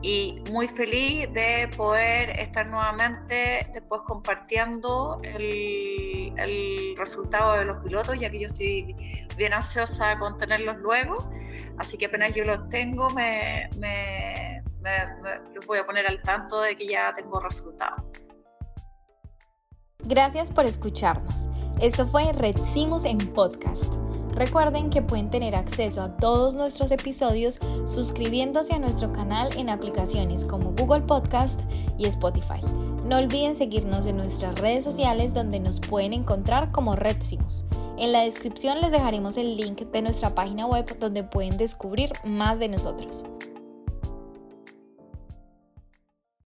[0.01, 8.19] y muy feliz de poder estar nuevamente después compartiendo el, el resultado de los pilotos,
[8.19, 8.95] ya que yo estoy
[9.37, 11.17] bien ansiosa con tenerlos luego.
[11.77, 14.61] Así que apenas yo los tengo, me, me,
[15.53, 18.03] los voy a poner al tanto de que ya tengo resultados.
[19.99, 21.47] Gracias por escucharnos.
[21.79, 23.93] Esto fue Redcimos en Podcast.
[24.33, 30.45] Recuerden que pueden tener acceso a todos nuestros episodios suscribiéndose a nuestro canal en aplicaciones
[30.45, 31.59] como Google Podcast
[31.97, 32.61] y Spotify.
[33.05, 37.65] No olviden seguirnos en nuestras redes sociales donde nos pueden encontrar como Redcimos.
[37.97, 42.57] En la descripción les dejaremos el link de nuestra página web donde pueden descubrir más
[42.57, 43.25] de nosotros.